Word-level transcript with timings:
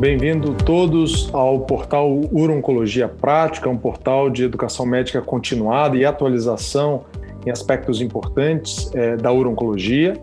Bem-vindo 0.00 0.54
todos 0.54 1.28
ao 1.30 1.60
portal 1.60 2.10
Urologia 2.32 3.06
Prática, 3.06 3.68
um 3.68 3.76
portal 3.76 4.30
de 4.30 4.44
educação 4.44 4.86
médica 4.86 5.20
continuada 5.20 5.94
e 5.94 6.06
atualização 6.06 7.04
em 7.44 7.50
aspectos 7.50 8.00
importantes 8.00 8.90
é, 8.94 9.18
da 9.18 9.30
urologia. 9.30 10.14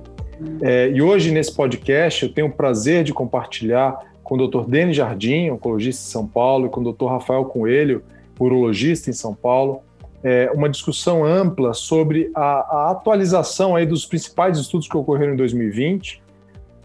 É, 0.63 0.89
e 0.89 1.00
hoje, 1.00 1.29
nesse 1.29 1.55
podcast, 1.55 2.25
eu 2.25 2.34
tenho 2.34 2.48
o 2.48 2.52
prazer 2.52 3.04
de 3.04 3.13
compartilhar 3.13 4.00
com 4.23 4.34
o 4.34 4.48
Dr. 4.48 4.68
Denis 4.68 4.95
Jardim, 4.95 5.52
oncologista 5.52 6.02
em 6.07 6.12
São 6.12 6.25
Paulo, 6.25 6.66
e 6.66 6.70
com 6.70 6.82
o 6.82 6.91
Dr. 6.91 7.05
Rafael 7.05 7.46
Coelho, 7.46 8.02
urologista 8.39 9.12
em 9.12 9.14
São 9.14 9.36
Paulo, 9.36 9.84
é, 10.23 10.50
uma 10.55 10.70
discussão 10.70 11.23
ampla 11.23 11.75
sobre 11.75 12.32
a, 12.34 12.41
a, 12.41 12.91
atualização 12.94 13.75
aí 13.75 13.86
dos 13.86 14.07
principais 14.07 14.57
estudos 14.57 14.88
que 14.88 14.98
ocorreram 14.98 15.34
em 15.34 15.38
2020 15.38 16.25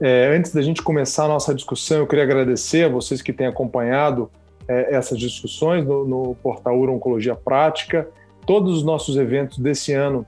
é, 0.02 0.36
antes 0.36 0.52
da 0.52 0.60
gente 0.60 0.82
começar 0.82 1.26
a 1.26 1.28
nossa 1.28 1.54
discussão, 1.54 1.98
eu 1.98 2.06
queria 2.08 2.24
agradecer 2.24 2.86
a 2.86 2.88
vocês 2.88 3.22
que 3.22 3.32
têm 3.32 3.46
acompanhado 3.46 4.29
é, 4.66 4.96
essas 4.96 5.16
discussões 5.16 5.86
no, 5.86 6.04
no 6.04 6.34
portal 6.43 6.76
Uro 6.76 6.93
Oncologia 6.93 7.36
Prática. 7.36 8.08
Todos 8.44 8.79
os 8.79 8.82
nossos 8.82 9.16
eventos 9.16 9.58
desse 9.58 9.93
ano 9.93 10.26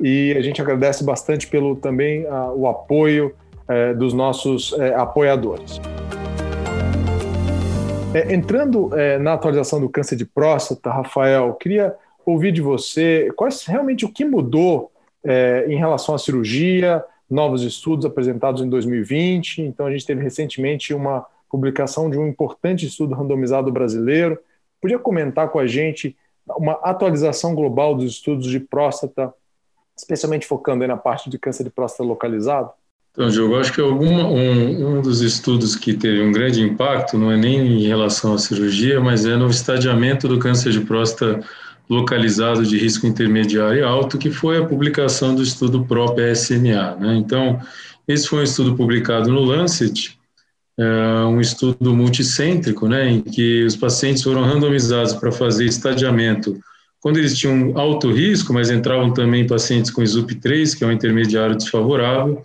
e 0.01 0.35
a 0.37 0.41
gente 0.41 0.61
agradece 0.61 1.05
bastante 1.05 1.47
pelo 1.47 1.77
também 1.77 2.27
a, 2.27 2.51
o 2.51 2.67
apoio 2.67 3.33
é, 3.65 3.93
dos 3.93 4.13
nossos 4.13 4.73
é, 4.73 4.93
apoiadores. 4.93 5.79
É, 8.13 8.31
entrando 8.31 8.95
é, 8.95 9.17
na 9.17 9.33
atualização 9.33 9.81
do 9.81 9.89
câncer 9.89 10.15
de 10.15 10.23
próstata, 10.23 10.91
Rafael, 10.91 11.51
queria 11.55 11.95
ouvir 12.23 12.51
de 12.51 12.61
você 12.61 13.31
quais 13.35 13.65
realmente 13.65 14.05
o 14.05 14.13
que 14.13 14.23
mudou 14.23 14.91
é, 15.23 15.65
em 15.67 15.75
relação 15.77 16.13
à 16.13 16.19
cirurgia, 16.19 17.03
novos 17.27 17.63
estudos 17.63 18.05
apresentados 18.05 18.61
em 18.61 18.69
2020. 18.69 19.63
Então, 19.63 19.87
a 19.87 19.91
gente 19.91 20.05
teve 20.05 20.21
recentemente 20.21 20.93
uma 20.93 21.25
publicação 21.49 22.07
de 22.07 22.19
um 22.19 22.27
importante 22.27 22.85
estudo 22.85 23.15
randomizado 23.15 23.71
brasileiro. 23.71 24.37
Podia 24.79 24.99
comentar 24.99 25.49
com 25.49 25.57
a 25.57 25.65
gente 25.65 26.15
uma 26.47 26.73
atualização 26.83 27.55
global 27.55 27.95
dos 27.95 28.11
estudos 28.11 28.45
de 28.45 28.59
próstata, 28.59 29.33
especialmente 29.97 30.45
focando 30.45 30.85
na 30.85 30.97
parte 30.97 31.31
de 31.31 31.39
câncer 31.39 31.63
de 31.63 31.71
próstata 31.71 32.03
localizado? 32.03 32.71
Então, 33.13 33.29
Diogo, 33.29 33.57
acho 33.57 33.71
que 33.71 33.79
alguma, 33.79 34.27
um, 34.27 34.97
um 34.97 35.01
dos 35.01 35.21
estudos 35.21 35.75
que 35.75 35.93
teve 35.93 36.19
um 36.19 36.31
grande 36.31 36.63
impacto 36.63 37.15
não 37.15 37.31
é 37.31 37.37
nem 37.37 37.59
em 37.59 37.87
relação 37.87 38.33
à 38.33 38.39
cirurgia, 38.39 38.99
mas 38.99 39.23
é 39.23 39.35
no 39.35 39.47
estadiamento 39.51 40.27
do 40.27 40.39
câncer 40.39 40.71
de 40.71 40.81
próstata 40.81 41.39
localizado 41.87 42.65
de 42.65 42.75
risco 42.75 43.05
intermediário 43.05 43.81
e 43.81 43.83
alto, 43.83 44.17
que 44.17 44.31
foi 44.31 44.57
a 44.57 44.65
publicação 44.65 45.35
do 45.35 45.43
estudo 45.43 45.85
PRO-PSMA. 45.85 46.95
Né? 46.99 47.15
Então, 47.17 47.59
esse 48.07 48.27
foi 48.27 48.39
um 48.39 48.43
estudo 48.43 48.75
publicado 48.75 49.31
no 49.31 49.41
Lancet, 49.41 50.17
é 50.75 51.25
um 51.25 51.39
estudo 51.39 51.95
multicêntrico, 51.95 52.87
né, 52.87 53.07
em 53.07 53.21
que 53.21 53.63
os 53.63 53.75
pacientes 53.75 54.23
foram 54.23 54.41
randomizados 54.41 55.13
para 55.13 55.31
fazer 55.31 55.65
estadiamento 55.65 56.59
quando 56.99 57.17
eles 57.17 57.37
tinham 57.37 57.77
alto 57.77 58.11
risco, 58.11 58.51
mas 58.53 58.71
entravam 58.71 59.13
também 59.13 59.45
pacientes 59.45 59.91
com 59.91 60.01
ISUP3, 60.01 60.75
que 60.75 60.83
é 60.83 60.87
um 60.87 60.91
intermediário 60.91 61.55
desfavorável, 61.55 62.43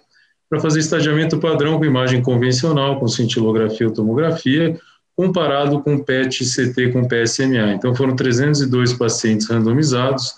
para 0.49 0.61
fazer 0.61 0.81
estadiamento 0.81 1.39
padrão 1.39 1.79
com 1.79 1.85
imagem 1.85 2.23
convencional, 2.23 2.99
com 2.99 3.07
cintilografia 3.07 3.87
ou 3.87 3.93
tomografia, 3.93 4.79
comparado 5.17 5.81
com 5.81 5.99
PET-CT 5.99 6.93
com 6.93 7.07
PSMA. 7.07 7.73
Então, 7.75 7.95
foram 7.95 8.15
302 8.15 8.93
pacientes 8.93 9.49
randomizados 9.49 10.31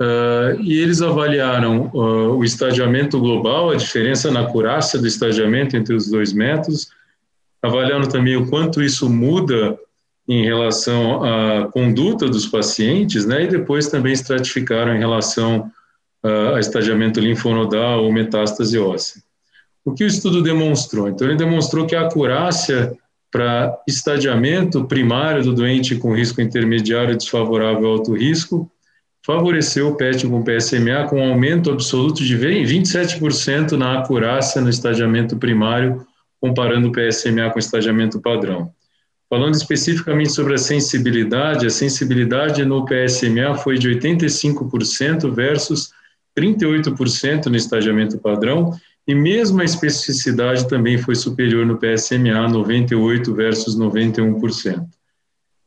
uh, 0.00 0.60
e 0.60 0.78
eles 0.78 1.02
avaliaram 1.02 1.90
uh, 1.92 2.36
o 2.36 2.44
estadiamento 2.44 3.18
global, 3.18 3.70
a 3.70 3.76
diferença 3.76 4.30
na 4.30 4.40
acurácia 4.40 4.98
do 4.98 5.06
estadiamento 5.06 5.76
entre 5.76 5.94
os 5.94 6.08
dois 6.08 6.32
métodos, 6.32 6.88
avaliando 7.60 8.08
também 8.08 8.36
o 8.36 8.48
quanto 8.48 8.80
isso 8.80 9.10
muda 9.10 9.76
em 10.28 10.44
relação 10.44 11.24
à 11.24 11.68
conduta 11.72 12.28
dos 12.28 12.46
pacientes, 12.46 13.26
né, 13.26 13.42
e 13.42 13.48
depois 13.48 13.88
também 13.88 14.12
estratificaram 14.12 14.94
em 14.94 14.98
relação 14.98 15.70
uh, 16.24 16.54
a 16.54 16.60
estadiamento 16.60 17.18
linfonodal 17.18 18.04
ou 18.04 18.12
metástase 18.12 18.78
óssea. 18.78 19.20
O 19.84 19.92
que 19.92 20.04
o 20.04 20.06
estudo 20.06 20.42
demonstrou? 20.42 21.08
Então, 21.08 21.26
ele 21.26 21.36
demonstrou 21.36 21.86
que 21.86 21.96
a 21.96 22.06
acurácia 22.06 22.96
para 23.32 23.78
estadiamento 23.88 24.84
primário 24.84 25.42
do 25.42 25.54
doente 25.54 25.96
com 25.96 26.14
risco 26.14 26.40
intermediário 26.40 27.16
desfavorável 27.16 27.88
alto 27.88 28.14
risco 28.14 28.70
favoreceu 29.24 29.88
o 29.88 29.96
PET 29.96 30.26
com 30.26 30.42
PSMA 30.42 31.06
com 31.08 31.18
um 31.18 31.30
aumento 31.30 31.70
absoluto 31.70 32.22
de 32.22 32.36
27% 32.36 33.72
na 33.72 34.00
acurácia 34.00 34.60
no 34.60 34.68
estadiamento 34.68 35.36
primário, 35.36 36.04
comparando 36.40 36.88
o 36.88 36.92
PSMA 36.92 37.48
com 37.50 37.56
o 37.56 37.60
estadiamento 37.60 38.20
padrão. 38.20 38.70
Falando 39.30 39.54
especificamente 39.54 40.32
sobre 40.32 40.54
a 40.54 40.58
sensibilidade, 40.58 41.66
a 41.66 41.70
sensibilidade 41.70 42.64
no 42.66 42.84
PSMA 42.84 43.54
foi 43.54 43.78
de 43.78 43.88
85% 43.88 45.32
versus 45.32 45.90
38% 46.36 47.46
no 47.46 47.56
estadiamento 47.56 48.18
padrão 48.18 48.72
e 49.06 49.14
mesmo 49.14 49.60
a 49.60 49.64
especificidade 49.64 50.68
também 50.68 50.96
foi 50.96 51.14
superior 51.14 51.66
no 51.66 51.78
PSMA, 51.78 52.48
98 52.48 53.34
versus 53.34 53.76
91%. 53.76 54.86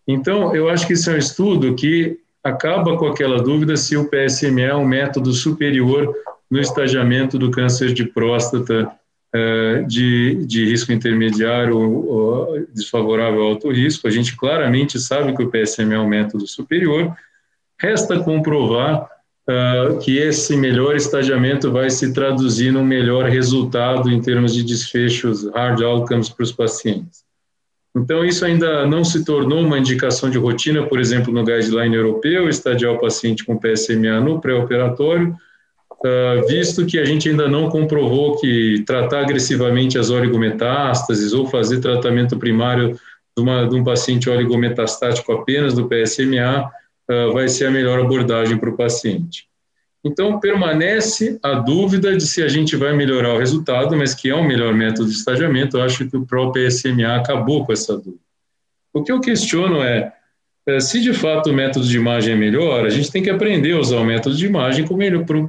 Então, 0.07 0.55
eu 0.55 0.69
acho 0.69 0.87
que 0.87 0.93
isso 0.93 1.09
é 1.09 1.15
um 1.15 1.17
estudo 1.17 1.75
que 1.75 2.17
acaba 2.43 2.95
com 2.97 3.07
aquela 3.07 3.41
dúvida 3.41 3.75
se 3.75 3.97
o 3.97 4.09
PSMA 4.09 4.61
é 4.61 4.75
um 4.75 4.85
método 4.85 5.33
superior 5.33 6.13
no 6.49 6.59
estagiamento 6.59 7.39
do 7.39 7.49
câncer 7.49 7.91
de 7.91 8.05
próstata 8.05 8.91
eh, 9.33 9.83
de, 9.85 10.45
de 10.45 10.63
risco 10.63 10.93
intermediário 10.93 11.77
ou 11.77 12.65
desfavorável 12.73 13.41
ao 13.41 13.49
alto 13.49 13.69
risco. 13.69 14.07
A 14.07 14.11
gente 14.11 14.37
claramente 14.37 14.97
sabe 14.97 15.35
que 15.35 15.43
o 15.43 15.51
PSMA 15.51 15.95
é 15.95 15.99
um 15.99 16.07
método 16.07 16.47
superior. 16.47 17.13
Resta 17.77 18.19
comprovar 18.19 19.09
uh, 19.49 19.97
que 19.99 20.17
esse 20.17 20.55
melhor 20.57 20.95
estadiamento 20.95 21.71
vai 21.71 21.89
se 21.89 22.13
traduzir 22.13 22.71
num 22.71 22.83
melhor 22.83 23.29
resultado 23.29 24.11
em 24.11 24.21
termos 24.21 24.53
de 24.53 24.63
desfechos 24.63 25.47
hard 25.53 25.81
outcomes 25.81 26.29
para 26.29 26.43
os 26.43 26.51
pacientes. 26.51 27.23
Então, 27.95 28.25
isso 28.25 28.43
ainda 28.43 28.85
não 28.85 29.05
se 29.05 29.23
tornou 29.23 29.61
uma 29.61 29.79
indicação 29.79 30.29
de 30.29 30.37
rotina, 30.37 30.85
por 30.85 30.99
exemplo, 30.99 31.31
no 31.31 31.45
guideline 31.45 31.95
europeu, 31.95 32.49
estadiar 32.49 32.93
o 32.93 32.99
paciente 32.99 33.45
com 33.45 33.57
PSMA 33.57 34.19
no 34.19 34.41
pré-operatório, 34.41 35.33
uh, 35.91 36.45
visto 36.45 36.85
que 36.85 36.99
a 36.99 37.05
gente 37.05 37.29
ainda 37.29 37.47
não 37.47 37.69
comprovou 37.69 38.37
que 38.37 38.83
tratar 38.85 39.21
agressivamente 39.21 39.97
as 39.97 40.09
oligometástases 40.09 41.31
ou 41.31 41.47
fazer 41.47 41.79
tratamento 41.79 42.37
primário 42.37 42.99
de, 43.37 43.41
uma, 43.41 43.65
de 43.65 43.75
um 43.75 43.83
paciente 43.83 44.29
oligometastático 44.29 45.31
apenas 45.31 45.73
do 45.73 45.87
PSMA 45.87 46.69
uh, 47.09 47.33
vai 47.33 47.47
ser 47.47 47.65
a 47.65 47.71
melhor 47.71 47.99
abordagem 47.99 48.57
para 48.57 48.69
o 48.69 48.77
paciente. 48.77 49.47
Então, 50.03 50.39
permanece 50.39 51.39
a 51.41 51.53
dúvida 51.53 52.15
de 52.15 52.27
se 52.27 52.43
a 52.43 52.47
gente 52.47 52.75
vai 52.75 52.95
melhorar 52.95 53.33
o 53.33 53.39
resultado, 53.39 53.97
mas 53.97 54.13
que 54.13 54.29
é 54.29 54.35
o 54.35 54.39
um 54.39 54.47
melhor 54.47 54.71
método 54.71 55.09
de 55.09 55.15
estagiamento, 55.15 55.77
eu 55.77 55.81
acho 55.81 56.07
que 56.07 56.15
o 56.15 56.25
próprio 56.25 56.67
PSMA 56.67 57.15
acabou 57.15 57.65
com 57.65 57.73
essa 57.73 57.95
dúvida. 57.95 58.23
O 58.93 59.03
que 59.03 59.11
eu 59.11 59.19
questiono 59.19 59.81
é, 59.81 60.13
é, 60.67 60.79
se 60.79 61.01
de 61.01 61.11
fato 61.11 61.49
o 61.49 61.53
método 61.53 61.87
de 61.87 61.97
imagem 61.97 62.33
é 62.33 62.37
melhor, 62.37 62.85
a 62.85 62.89
gente 62.89 63.11
tem 63.11 63.23
que 63.23 63.31
aprender 63.31 63.73
a 63.73 63.79
usar 63.79 63.97
o 63.97 64.05
método 64.05 64.35
de 64.35 64.45
imagem 64.45 64.85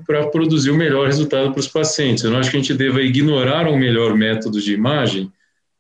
para 0.06 0.26
produzir 0.28 0.70
o 0.70 0.76
melhor 0.76 1.06
resultado 1.06 1.52
para 1.52 1.60
os 1.60 1.68
pacientes. 1.68 2.24
Eu 2.24 2.30
não 2.30 2.38
acho 2.38 2.50
que 2.50 2.56
a 2.56 2.60
gente 2.60 2.74
deva 2.74 3.02
ignorar 3.02 3.68
um 3.68 3.76
melhor 3.76 4.14
método 4.14 4.58
de 4.58 4.72
imagem 4.72 5.30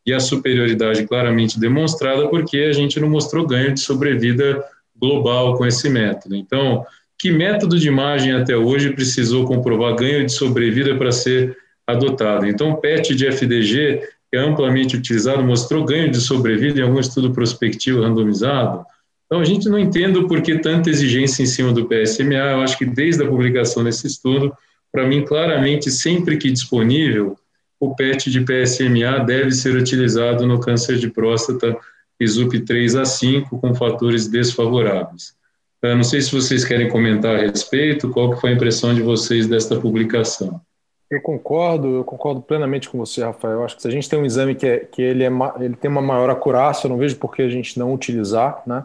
e 0.06 0.12
a 0.12 0.20
superioridade 0.20 1.06
claramente 1.06 1.58
demonstrada, 1.58 2.28
porque 2.28 2.58
a 2.58 2.72
gente 2.72 3.00
não 3.00 3.08
mostrou 3.08 3.46
ganho 3.46 3.72
de 3.74 3.80
sobrevida 3.80 4.62
global 5.00 5.56
com 5.56 5.66
esse 5.66 5.88
método. 5.88 6.34
Então, 6.34 6.84
que 7.18 7.30
método 7.30 7.78
de 7.78 7.88
imagem 7.88 8.32
até 8.32 8.56
hoje 8.56 8.92
precisou 8.92 9.44
comprovar 9.44 9.94
ganho 9.94 10.24
de 10.24 10.32
sobrevida 10.32 10.96
para 10.96 11.12
ser 11.12 11.56
adotado? 11.86 12.46
Então, 12.46 12.70
o 12.70 12.76
PET 12.76 13.14
de 13.14 13.26
FDG, 13.26 14.00
que 14.30 14.36
é 14.36 14.38
amplamente 14.38 14.96
utilizado, 14.96 15.42
mostrou 15.42 15.84
ganho 15.84 16.10
de 16.10 16.20
sobrevida 16.20 16.80
em 16.80 16.82
algum 16.82 17.00
estudo 17.00 17.32
prospectivo 17.32 18.02
randomizado? 18.02 18.84
Então, 19.26 19.40
a 19.40 19.44
gente 19.44 19.68
não 19.68 19.78
entende 19.78 20.20
por 20.26 20.40
que 20.40 20.58
tanta 20.58 20.90
exigência 20.90 21.42
em 21.42 21.46
cima 21.46 21.72
do 21.72 21.86
PSMA. 21.86 22.34
Eu 22.34 22.60
acho 22.60 22.78
que 22.78 22.84
desde 22.84 23.24
a 23.24 23.28
publicação 23.28 23.82
desse 23.82 24.06
estudo, 24.06 24.52
para 24.92 25.06
mim, 25.06 25.24
claramente, 25.24 25.90
sempre 25.90 26.36
que 26.36 26.50
disponível, 26.50 27.36
o 27.80 27.94
PET 27.94 28.30
de 28.30 28.40
PSMA 28.40 29.24
deve 29.24 29.50
ser 29.52 29.74
utilizado 29.76 30.46
no 30.46 30.60
câncer 30.60 30.96
de 30.96 31.10
próstata 31.10 31.76
ISUP 32.20 32.60
3 32.60 32.96
a 32.96 33.04
5 33.04 33.58
com 33.58 33.74
fatores 33.74 34.28
desfavoráveis. 34.28 35.34
Eu 35.82 35.96
não 35.96 36.04
sei 36.04 36.20
se 36.20 36.32
vocês 36.32 36.64
querem 36.64 36.88
comentar 36.88 37.36
a 37.36 37.38
respeito, 37.38 38.10
qual 38.10 38.30
que 38.30 38.40
foi 38.40 38.50
a 38.50 38.54
impressão 38.54 38.94
de 38.94 39.02
vocês 39.02 39.46
desta 39.46 39.78
publicação? 39.78 40.60
Eu 41.08 41.20
concordo, 41.20 41.96
eu 41.96 42.04
concordo 42.04 42.40
plenamente 42.42 42.88
com 42.88 42.98
você, 42.98 43.22
Rafael. 43.22 43.62
Acho 43.62 43.76
que 43.76 43.82
se 43.82 43.88
a 43.88 43.90
gente 43.90 44.08
tem 44.08 44.18
um 44.18 44.26
exame 44.26 44.56
que, 44.56 44.66
é, 44.66 44.78
que 44.78 45.00
ele, 45.00 45.22
é, 45.22 45.30
ele 45.60 45.76
tem 45.76 45.88
uma 45.88 46.02
maior 46.02 46.28
acurácia, 46.28 46.86
eu 46.86 46.90
não 46.90 46.98
vejo 46.98 47.16
por 47.16 47.34
que 47.34 47.42
a 47.42 47.48
gente 47.48 47.78
não 47.78 47.94
utilizar, 47.94 48.62
né? 48.66 48.84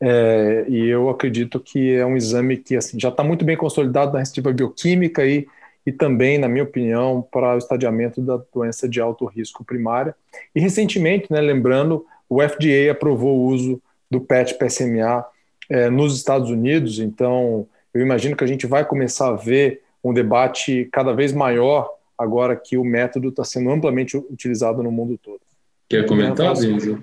é, 0.00 0.66
e 0.68 0.86
eu 0.86 1.08
acredito 1.08 1.58
que 1.58 1.94
é 1.94 2.04
um 2.04 2.16
exame 2.16 2.56
que 2.56 2.76
assim, 2.76 2.98
já 3.00 3.08
está 3.08 3.24
muito 3.24 3.44
bem 3.44 3.56
consolidado 3.56 4.12
na 4.12 4.18
restritiva 4.18 4.52
bioquímica 4.52 5.24
e, 5.24 5.46
e 5.86 5.92
também, 5.92 6.38
na 6.38 6.48
minha 6.48 6.64
opinião, 6.64 7.26
para 7.30 7.54
o 7.54 7.58
estadiamento 7.58 8.20
da 8.20 8.38
doença 8.52 8.88
de 8.88 9.00
alto 9.00 9.24
risco 9.24 9.64
primária. 9.64 10.14
E 10.54 10.60
recentemente, 10.60 11.30
né, 11.30 11.40
lembrando, 11.40 12.04
o 12.28 12.40
FDA 12.40 12.90
aprovou 12.90 13.38
o 13.38 13.44
uso 13.46 13.80
do 14.10 14.20
PET-PSMA 14.20 15.24
é, 15.68 15.90
nos 15.90 16.16
Estados 16.16 16.50
Unidos, 16.50 16.98
então 16.98 17.66
eu 17.92 18.00
imagino 18.00 18.36
que 18.36 18.44
a 18.44 18.46
gente 18.46 18.66
vai 18.66 18.84
começar 18.84 19.28
a 19.28 19.36
ver 19.36 19.82
um 20.02 20.12
debate 20.12 20.88
cada 20.92 21.12
vez 21.12 21.32
maior 21.32 21.90
agora 22.16 22.56
que 22.56 22.76
o 22.76 22.84
método 22.84 23.28
está 23.28 23.44
sendo 23.44 23.70
amplamente 23.70 24.16
utilizado 24.16 24.82
no 24.82 24.90
mundo 24.90 25.18
todo. 25.18 25.40
Quer 25.88 26.06
comentar, 26.06 26.54
Denise? 26.54 26.98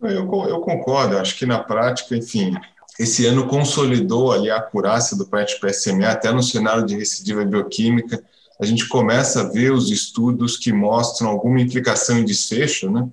Eu, 0.00 0.30
eu 0.48 0.60
concordo, 0.60 1.18
acho 1.18 1.36
que 1.36 1.46
na 1.46 1.58
prática, 1.58 2.16
enfim, 2.16 2.54
esse 2.98 3.26
ano 3.26 3.46
consolidou 3.46 4.32
ali 4.32 4.50
a 4.50 4.56
acurácia 4.56 5.16
do 5.16 5.26
PET-PSMA, 5.26 6.08
até 6.08 6.30
no 6.30 6.42
cenário 6.42 6.84
de 6.84 6.96
recidiva 6.96 7.44
bioquímica, 7.44 8.22
a 8.60 8.64
gente 8.64 8.86
começa 8.88 9.40
a 9.40 9.50
ver 9.50 9.72
os 9.72 9.90
estudos 9.90 10.56
que 10.56 10.72
mostram 10.72 11.28
alguma 11.28 11.60
implicação 11.60 12.18
em 12.18 12.24
desfecho, 12.24 12.90
né? 12.90 13.08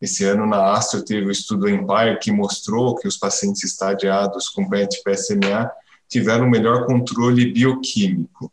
Esse 0.00 0.24
ano 0.24 0.46
na 0.46 0.72
Astro 0.72 1.04
teve 1.04 1.26
o 1.26 1.30
estudo 1.30 1.68
Empire 1.68 2.18
que 2.20 2.30
mostrou 2.30 2.94
que 2.96 3.08
os 3.08 3.16
pacientes 3.16 3.64
estadiados 3.64 4.48
com 4.48 4.68
PET-PSMA 4.68 5.70
tiveram 6.08 6.48
melhor 6.48 6.86
controle 6.86 7.52
bioquímico. 7.52 8.52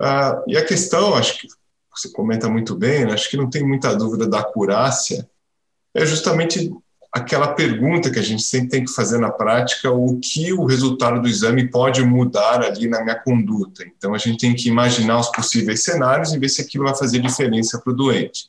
Ah, 0.00 0.42
e 0.46 0.56
a 0.56 0.64
questão, 0.64 1.14
acho 1.14 1.38
que 1.38 1.48
você 1.94 2.10
comenta 2.10 2.48
muito 2.48 2.74
bem, 2.74 3.04
né? 3.04 3.12
acho 3.12 3.28
que 3.28 3.36
não 3.36 3.50
tem 3.50 3.66
muita 3.66 3.94
dúvida 3.94 4.26
da 4.26 4.40
acurácia, 4.40 5.28
é 5.94 6.06
justamente 6.06 6.72
aquela 7.12 7.48
pergunta 7.54 8.10
que 8.10 8.18
a 8.18 8.22
gente 8.22 8.42
sempre 8.42 8.68
tem 8.68 8.84
que 8.84 8.92
fazer 8.92 9.18
na 9.18 9.30
prática, 9.30 9.90
o 9.90 10.18
que 10.20 10.52
o 10.52 10.64
resultado 10.64 11.20
do 11.20 11.28
exame 11.28 11.68
pode 11.68 12.02
mudar 12.02 12.62
ali 12.62 12.88
na 12.88 13.02
minha 13.02 13.16
conduta. 13.16 13.84
Então, 13.84 14.14
a 14.14 14.18
gente 14.18 14.38
tem 14.38 14.54
que 14.54 14.68
imaginar 14.68 15.18
os 15.18 15.28
possíveis 15.30 15.82
cenários 15.82 16.32
e 16.32 16.38
ver 16.38 16.48
se 16.48 16.62
aquilo 16.62 16.84
vai 16.84 16.96
fazer 16.96 17.18
diferença 17.18 17.80
para 17.80 17.92
o 17.92 17.96
doente. 17.96 18.48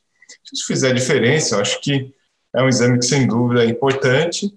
Isso 0.51 0.65
fizer 0.68 0.94
diferença, 0.94 1.56
eu 1.56 1.62
acho 1.62 1.80
que 1.81 2.13
é 2.53 2.62
um 2.62 2.68
exame 2.68 3.00
que, 3.00 3.06
sem 3.06 3.27
dúvida, 3.27 3.63
é 3.63 3.68
importante. 3.68 4.53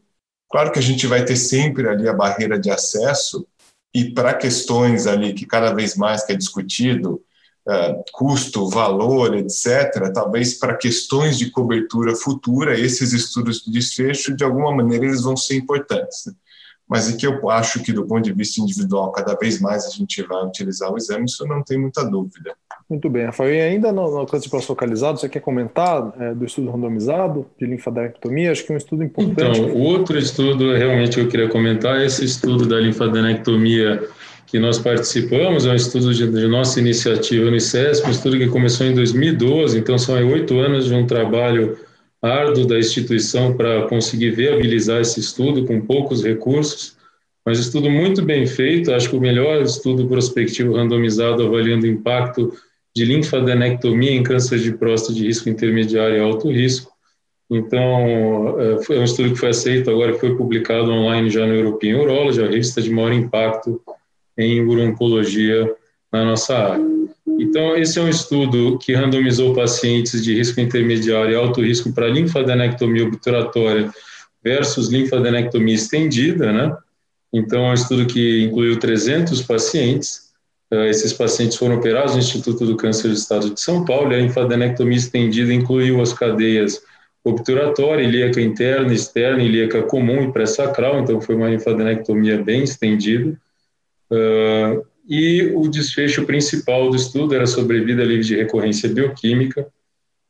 Claro 0.51 0.73
que 0.73 0.79
a 0.79 0.83
gente 0.83 1.07
vai 1.07 1.25
ter 1.25 1.37
sempre 1.37 1.89
ali 1.89 2.09
a 2.09 2.13
barreira 2.13 2.59
de 2.59 2.71
acesso, 2.71 3.47
e 3.95 4.11
para 4.11 4.35
questões 4.35 5.07
ali 5.07 5.33
que 5.33 5.47
cada 5.47 5.73
vez 5.73 5.95
mais 5.95 6.25
que 6.25 6.33
é 6.33 6.37
discutido, 6.37 7.23
uh, 7.69 8.05
custo, 8.13 8.69
valor, 8.69 9.37
etc., 9.37 10.13
talvez 10.13 10.55
para 10.55 10.77
questões 10.77 11.39
de 11.39 11.51
cobertura 11.51 12.17
futura, 12.17 12.79
esses 12.79 13.13
estudos 13.13 13.63
de 13.63 13.71
desfecho, 13.71 14.37
de 14.37 14.43
alguma 14.43 14.75
maneira, 14.75 15.05
eles 15.05 15.23
vão 15.23 15.37
ser 15.37 15.57
importantes. 15.57 16.27
Né? 16.27 16.33
Mas 16.89 17.13
é 17.13 17.17
que 17.17 17.27
eu 17.27 17.51
acho 17.51 17.83
que, 17.83 17.93
do 17.93 18.07
ponto 18.07 18.23
de 18.23 18.33
vista 18.33 18.61
individual, 18.61 19.11
cada 19.11 19.35
vez 19.35 19.61
mais 19.61 19.87
a 19.87 19.91
gente 19.91 20.23
vai 20.23 20.45
utilizar 20.45 20.93
o 20.93 20.99
exame, 20.99 21.25
isso 21.25 21.47
não 21.47 21.63
tem 21.63 21.79
muita 21.79 22.05
dúvida. 22.05 22.55
Muito 22.89 23.09
bem, 23.09 23.25
Rafael. 23.25 23.55
E 23.55 23.61
ainda 23.61 23.91
no, 23.91 24.21
no 24.21 24.27
câncer 24.27 24.45
de 24.45 24.51
próstata 24.51 24.73
localizado, 24.75 25.19
você 25.19 25.29
quer 25.29 25.41
comentar 25.41 26.13
é, 26.21 26.35
do 26.35 26.45
estudo 26.45 26.71
randomizado 26.71 27.47
de 27.59 27.67
linfadenectomia? 27.67 28.53
Acho 28.53 28.67
que 28.67 28.73
é 28.73 28.75
um 28.75 28.79
estudo 28.79 29.03
importante. 29.03 29.59
Então, 29.61 29.75
o 29.75 29.81
outro 29.81 30.19
estudo 30.19 30.75
realmente 30.75 31.15
que 31.15 31.21
eu 31.23 31.29
queria 31.29 31.49
comentar 31.49 32.01
é 32.01 32.05
esse 32.05 32.25
estudo 32.25 32.67
da 32.67 32.79
linfadenectomia 32.79 34.07
que 34.47 34.59
nós 34.59 34.79
participamos, 34.79 35.67
é 35.67 35.71
um 35.71 35.75
estudo 35.75 36.13
de, 36.15 36.31
de 36.31 36.47
nossa 36.47 36.79
iniciativa 36.79 37.51
no 37.51 37.57
ICESP, 37.57 38.07
um 38.07 38.11
estudo 38.11 38.39
que 38.39 38.47
começou 38.47 38.87
em 38.87 38.95
2012, 38.95 39.79
então 39.79 39.99
são 39.99 40.15
oito 40.29 40.59
anos 40.61 40.85
de 40.85 40.95
um 40.95 41.07
trabalho 41.07 41.77
árduo 42.25 42.67
da 42.67 42.79
instituição 42.79 43.55
para 43.55 43.87
conseguir 43.87 44.31
viabilizar 44.31 45.01
esse 45.01 45.21
estudo 45.21 45.67
com 45.67 45.81
poucos 45.81 46.25
recursos, 46.25 46.97
mas 47.45 47.59
estudo 47.59 47.91
muito 47.91 48.23
bem 48.23 48.47
feito, 48.47 48.93
acho 48.93 49.11
que 49.11 49.17
o 49.17 49.21
melhor 49.21 49.61
estudo 49.61 50.09
prospectivo 50.09 50.75
randomizado 50.75 51.45
avaliando 51.45 51.85
o 51.85 51.91
impacto 51.91 52.55
de 52.97 53.05
linfadenectomia 53.05 54.13
em 54.13 54.23
câncer 54.23 54.59
de 54.59 54.73
próstata 54.73 55.15
de 55.15 55.27
risco 55.27 55.51
intermediário 55.51 56.17
e 56.17 56.21
alto 56.21 56.51
risco. 56.51 56.91
Então, 57.51 58.59
é, 58.59 58.99
um 58.99 59.05
estudo 59.05 59.33
que 59.33 59.39
foi 59.39 59.51
aceito 59.51 59.91
agora, 59.91 60.15
foi 60.15 60.35
publicado 60.35 60.91
online 60.91 61.29
já 61.29 61.47
no 61.47 61.55
European 61.55 61.99
Urology, 61.99 62.43
a 62.43 62.47
revista 62.47 62.81
de 62.81 62.91
maior 62.91 63.13
impacto 63.13 63.83
em 64.39 64.63
urologia 64.63 65.71
na 66.11 66.25
nossa 66.25 66.57
área. 66.57 66.94
Então, 67.45 67.77
esse 67.77 67.99
é 67.99 68.03
um 68.03 68.09
estudo 68.09 68.79
que 68.79 68.95
randomizou 68.95 69.55
pacientes 69.55 70.25
de 70.25 70.35
risco 70.35 70.61
intermediário 70.61 71.33
e 71.33 71.37
alto 71.37 71.61
risco 71.61 71.93
para 71.93 72.09
linfadenectomia 72.09 73.05
obturatória 73.05 73.93
versus 74.43 74.89
linfadenectomia 74.89 75.75
estendida, 75.75 76.51
né? 76.51 76.75
Então, 77.31 77.67
é 77.67 77.71
um 77.71 77.75
estudo 77.75 78.07
que 78.07 78.45
incluiu 78.45 78.79
300 78.79 79.43
pacientes. 79.43 80.33
Uh, 80.73 80.85
esses 80.85 81.13
pacientes 81.13 81.59
foram 81.59 81.77
operados 81.77 82.15
no 82.15 82.21
Instituto 82.21 82.65
do 82.65 82.77
Câncer 82.77 83.09
do 83.09 83.15
Estado 83.15 83.51
de 83.51 83.61
São 83.61 83.85
Paulo. 83.85 84.13
E 84.13 84.15
a 84.15 84.19
linfadenectomia 84.21 84.97
estendida 84.97 85.53
incluiu 85.53 86.01
as 86.01 86.15
cadeias 86.15 86.81
obturatória, 87.23 88.05
ilíaca 88.05 88.41
interna, 88.41 88.93
externa, 88.93 89.43
ilíaca 89.43 89.83
comum 89.83 90.23
e 90.23 90.33
pré-sacral. 90.33 91.01
Então, 91.01 91.21
foi 91.21 91.35
uma 91.35 91.51
linfadenectomia 91.51 92.43
bem 92.43 92.65
estendida. 92.65 93.39
Uh, 94.11 94.94
e 95.09 95.53
o 95.55 95.69
desfecho 95.69 96.25
principal 96.25 96.91
do 96.91 96.97
estudo 96.97 97.35
era 97.35 97.47
sobrevida 97.47 98.05
livre 98.05 98.25
de 98.25 98.37
recorrência 98.37 98.89
bioquímica. 98.89 99.67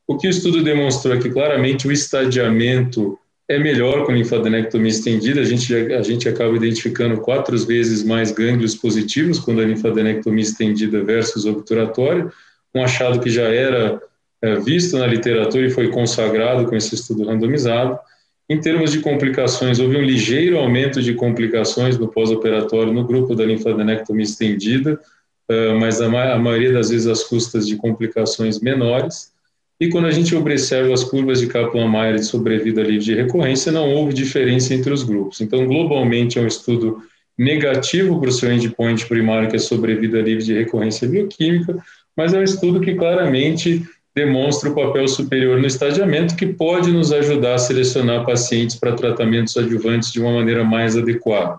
O 0.06 0.16
que 0.16 0.26
o 0.26 0.30
estudo 0.30 0.62
demonstrou 0.62 1.14
é 1.14 1.18
que 1.18 1.30
claramente 1.30 1.86
o 1.86 1.92
estadiamento 1.92 3.18
é 3.48 3.58
melhor 3.58 4.06
com 4.06 4.12
linfadenectomia 4.12 4.90
estendida, 4.90 5.40
a 5.40 5.44
gente, 5.44 5.74
a 5.74 6.02
gente 6.02 6.28
acaba 6.28 6.56
identificando 6.56 7.20
quatro 7.20 7.56
vezes 7.66 8.02
mais 8.02 8.32
gânglios 8.32 8.74
positivos 8.74 9.38
quando 9.38 9.60
a 9.60 9.64
linfadenectomia 9.64 10.42
estendida 10.42 11.02
versus 11.04 11.44
obturatória, 11.44 12.32
um 12.74 12.82
achado 12.82 13.20
que 13.20 13.28
já 13.28 13.44
era 13.44 14.00
é, 14.42 14.56
visto 14.56 14.98
na 14.98 15.06
literatura 15.06 15.66
e 15.66 15.70
foi 15.70 15.88
consagrado 15.88 16.66
com 16.66 16.74
esse 16.74 16.94
estudo 16.94 17.24
randomizado. 17.24 17.98
Em 18.48 18.60
termos 18.60 18.92
de 18.92 19.00
complicações, 19.00 19.80
houve 19.80 19.96
um 19.96 20.02
ligeiro 20.02 20.58
aumento 20.58 21.00
de 21.00 21.14
complicações 21.14 21.96
no 21.96 22.08
pós-operatório 22.08 22.92
no 22.92 23.04
grupo 23.04 23.34
da 23.34 23.44
linfadenectomia 23.44 24.24
estendida, 24.24 25.00
uh, 25.50 25.78
mas 25.80 26.00
a, 26.00 26.08
ma 26.08 26.32
a, 26.32 26.38
maioria 26.38 26.72
das 26.72 26.90
vezes 26.90 27.06
as 27.06 27.24
custas 27.24 27.66
de 27.66 27.76
complicações 27.76 28.60
menores. 28.60 29.32
E 29.80 29.88
quando 29.88 30.06
a 30.06 30.10
gente 30.10 30.36
observa 30.36 30.92
as 30.92 31.02
curvas 31.02 31.40
de 31.40 31.46
Kaplan-Meier 31.46 32.16
de 32.16 32.24
sobrevida 32.24 32.82
livre 32.82 33.04
de 33.04 33.14
recorrência, 33.14 33.72
não 33.72 33.90
houve 33.90 34.12
diferença 34.12 34.74
entre 34.74 34.92
os 34.92 35.02
grupos. 35.02 35.40
Então, 35.40 35.66
globalmente, 35.66 36.38
é 36.38 36.42
um 36.42 36.46
estudo 36.46 37.02
negativo 37.36 38.20
para 38.20 38.28
o 38.28 38.32
seu 38.32 38.52
endpoint 38.52 39.06
primário, 39.06 39.48
que 39.48 39.56
é 39.56 39.58
sobrevida 39.58 40.20
livre 40.20 40.44
de 40.44 40.54
recorrência 40.54 41.08
bioquímica, 41.08 41.76
mas 42.16 42.32
é 42.32 42.38
um 42.38 42.44
estudo 42.44 42.80
que 42.80 42.94
claramente 42.94 43.82
demonstra 44.14 44.70
o 44.70 44.74
papel 44.74 45.08
superior 45.08 45.58
no 45.58 45.66
estadiamento, 45.66 46.36
que 46.36 46.46
pode 46.46 46.92
nos 46.92 47.12
ajudar 47.12 47.54
a 47.54 47.58
selecionar 47.58 48.24
pacientes 48.24 48.76
para 48.76 48.94
tratamentos 48.94 49.56
adjuvantes 49.56 50.12
de 50.12 50.20
uma 50.20 50.32
maneira 50.32 50.62
mais 50.62 50.96
adequada. 50.96 51.58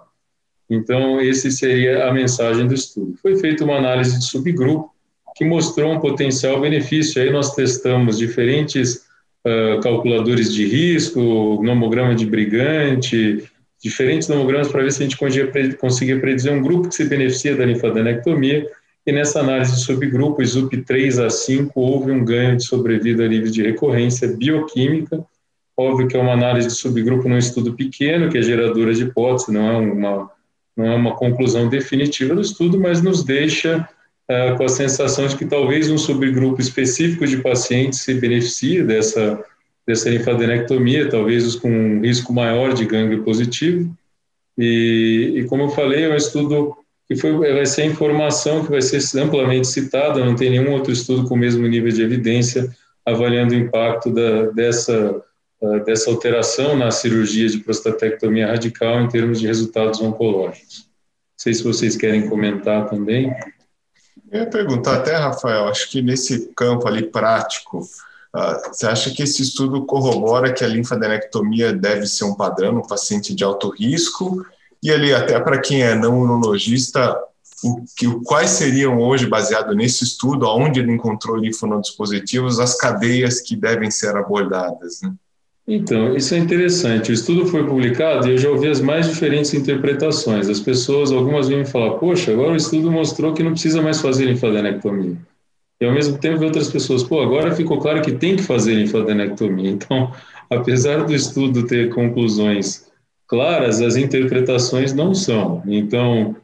Então, 0.69 1.19
esse 1.21 1.51
seria 1.51 2.07
a 2.07 2.13
mensagem 2.13 2.65
do 2.65 2.73
estudo. 2.73 3.15
Foi 3.21 3.35
feita 3.37 3.63
uma 3.63 3.77
análise 3.77 4.17
de 4.17 4.25
subgrupo 4.25 4.89
que 5.35 5.43
mostrou 5.43 5.91
um 5.91 5.99
potencial 5.99 6.59
benefício. 6.61 7.21
Aí 7.21 7.29
nós 7.29 7.53
testamos 7.53 8.17
diferentes 8.17 9.05
uh, 9.45 9.79
calculadores 9.81 10.53
de 10.53 10.65
risco, 10.65 11.61
nomograma 11.61 12.15
de 12.15 12.25
brigante, 12.25 13.43
diferentes 13.83 14.29
nomogramas 14.29 14.69
para 14.69 14.81
ver 14.81 14.91
se 14.91 15.03
a 15.03 15.07
gente 15.07 15.17
conseguia 15.17 16.19
predizer 16.19 16.53
um 16.53 16.61
grupo 16.61 16.87
que 16.87 16.95
se 16.95 17.05
beneficia 17.05 17.55
da 17.55 17.65
linfadenectomia 17.65 18.65
e 19.05 19.11
nessa 19.11 19.39
análise 19.39 19.75
de 19.75 19.81
subgrupos, 19.81 20.49
ZUP 20.49 20.77
3 20.77 21.19
a 21.19 21.29
5, 21.29 21.79
houve 21.79 22.11
um 22.11 22.25
ganho 22.25 22.57
de 22.57 22.65
sobrevida 22.65 23.27
livre 23.27 23.51
de 23.51 23.61
recorrência 23.61 24.27
bioquímica. 24.27 25.23
Óbvio 25.77 26.07
que 26.07 26.17
é 26.17 26.19
uma 26.19 26.33
análise 26.33 26.69
de 26.69 26.73
subgrupo 26.73 27.29
num 27.29 27.37
estudo 27.37 27.73
pequeno, 27.73 28.29
que 28.29 28.37
é 28.39 28.41
geradora 28.41 28.93
de 28.93 29.03
hipótese, 29.03 29.51
não 29.51 29.69
é 29.69 29.77
uma, 29.77 30.31
não 30.75 30.85
é 30.87 30.95
uma 30.95 31.15
conclusão 31.15 31.69
definitiva 31.69 32.33
do 32.33 32.41
estudo, 32.41 32.79
mas 32.79 33.03
nos 33.03 33.23
deixa 33.23 33.87
uh, 34.31 34.57
com 34.57 34.63
a 34.63 34.69
sensação 34.69 35.27
de 35.27 35.35
que 35.35 35.45
talvez 35.45 35.91
um 35.91 35.97
subgrupo 35.99 36.59
específico 36.59 37.27
de 37.27 37.37
pacientes 37.37 37.99
se 37.99 38.13
beneficie 38.15 38.81
dessa, 38.81 39.43
dessa 39.85 40.09
linfadenectomia, 40.09 41.09
talvez 41.09 41.45
os 41.45 41.55
com 41.55 41.69
um 41.69 42.01
risco 42.01 42.33
maior 42.33 42.73
de 42.73 42.85
gânglio 42.85 43.23
positivo. 43.23 43.95
E, 44.57 45.33
e 45.35 45.43
como 45.43 45.63
eu 45.63 45.69
falei, 45.69 46.05
é 46.05 46.09
um 46.09 46.15
estudo 46.15 46.75
que 47.07 47.15
foi, 47.15 47.37
vai 47.37 47.65
ser 47.65 47.85
informação 47.85 48.63
que 48.63 48.71
vai 48.71 48.81
ser 48.81 49.19
amplamente 49.19 49.67
citada, 49.67 50.25
não 50.25 50.35
tem 50.35 50.49
nenhum 50.49 50.73
outro 50.73 50.91
estudo 50.91 51.27
com 51.27 51.35
o 51.35 51.37
mesmo 51.37 51.67
nível 51.67 51.91
de 51.91 52.01
evidência 52.01 52.69
avaliando 53.05 53.53
o 53.53 53.57
impacto 53.57 54.11
da, 54.11 54.47
dessa, 54.51 55.21
dessa 55.85 56.09
alteração 56.09 56.75
na 56.75 56.89
cirurgia 56.89 57.47
de 57.47 57.59
prostatectomia 57.59 58.47
radical 58.47 58.99
em 58.99 59.07
termos 59.07 59.39
de 59.39 59.45
resultados 59.45 60.01
oncológicos. 60.01 60.87
Não 60.87 61.37
sei 61.37 61.53
se 61.53 61.63
vocês 61.63 61.95
querem 61.95 62.27
comentar 62.27 62.89
também. 62.89 63.31
Eu 64.31 64.41
ia 64.41 64.49
perguntar 64.49 64.95
até, 64.95 65.15
Rafael, 65.15 65.67
acho 65.67 65.91
que 65.91 66.01
nesse 66.01 66.51
campo 66.55 66.87
ali 66.87 67.03
prático, 67.03 67.87
Uh, 68.35 68.67
você 68.67 68.85
acha 68.85 69.11
que 69.11 69.23
esse 69.23 69.41
estudo 69.41 69.85
corrobora 69.85 70.51
que 70.51 70.61
a 70.61 70.67
linfadenectomia 70.67 71.71
deve 71.71 72.05
ser 72.05 72.25
um 72.25 72.35
padrão 72.35 72.73
no 72.73 72.85
paciente 72.85 73.33
de 73.33 73.45
alto 73.45 73.69
risco? 73.69 74.45
E 74.85 74.91
ali, 74.91 75.11
até 75.11 75.39
para 75.39 75.59
quem 75.59 75.81
é 75.81 75.95
não 75.95 76.19
urologista, 76.19 77.17
o 77.63 77.83
que, 77.97 78.05
quais 78.23 78.51
seriam 78.51 78.99
hoje, 78.99 79.25
baseado 79.25 79.73
nesse 79.73 80.03
estudo, 80.03 80.45
onde 80.47 80.79
ele 80.79 80.91
encontrou 80.91 81.37
linfonodos 81.37 81.89
positivos, 81.89 82.59
as 82.59 82.77
cadeias 82.77 83.41
que 83.41 83.55
devem 83.55 83.89
ser 83.89 84.15
abordadas? 84.15 85.01
Né? 85.01 85.11
Então, 85.67 86.15
isso 86.15 86.35
é 86.35 86.37
interessante. 86.37 87.09
O 87.09 87.15
estudo 87.15 87.47
foi 87.47 87.65
publicado 87.65 88.27
e 88.27 88.33
eu 88.33 88.37
já 88.37 88.47
ouvi 88.47 88.67
as 88.67 88.79
mais 88.79 89.09
diferentes 89.09 89.55
interpretações. 89.55 90.47
As 90.47 90.59
pessoas, 90.59 91.11
algumas 91.11 91.47
vêm 91.47 91.57
me 91.57 91.65
falar, 91.65 91.95
poxa, 91.95 92.31
agora 92.31 92.51
o 92.51 92.55
estudo 92.55 92.91
mostrou 92.91 93.33
que 93.33 93.41
não 93.41 93.53
precisa 93.53 93.81
mais 93.81 93.99
fazer 93.99 94.25
linfadenectomia. 94.25 95.17
E 95.81 95.85
ao 95.85 95.93
mesmo 95.93 96.19
tempo 96.19 96.43
outras 96.43 96.69
pessoas, 96.69 97.01
pô, 97.03 97.21
agora 97.21 97.55
ficou 97.55 97.79
claro 97.79 98.03
que 98.03 98.11
tem 98.11 98.35
que 98.35 98.43
fazer 98.43 98.75
linfadenectomia. 98.75 99.71
Então, 99.71 100.11
apesar 100.47 101.03
do 101.03 101.15
estudo 101.15 101.65
ter 101.65 101.89
conclusões 101.89 102.85
claras, 103.27 103.81
as 103.81 103.95
interpretações 103.95 104.93
não 104.93 105.13
são. 105.13 105.63
Então, 105.67 106.35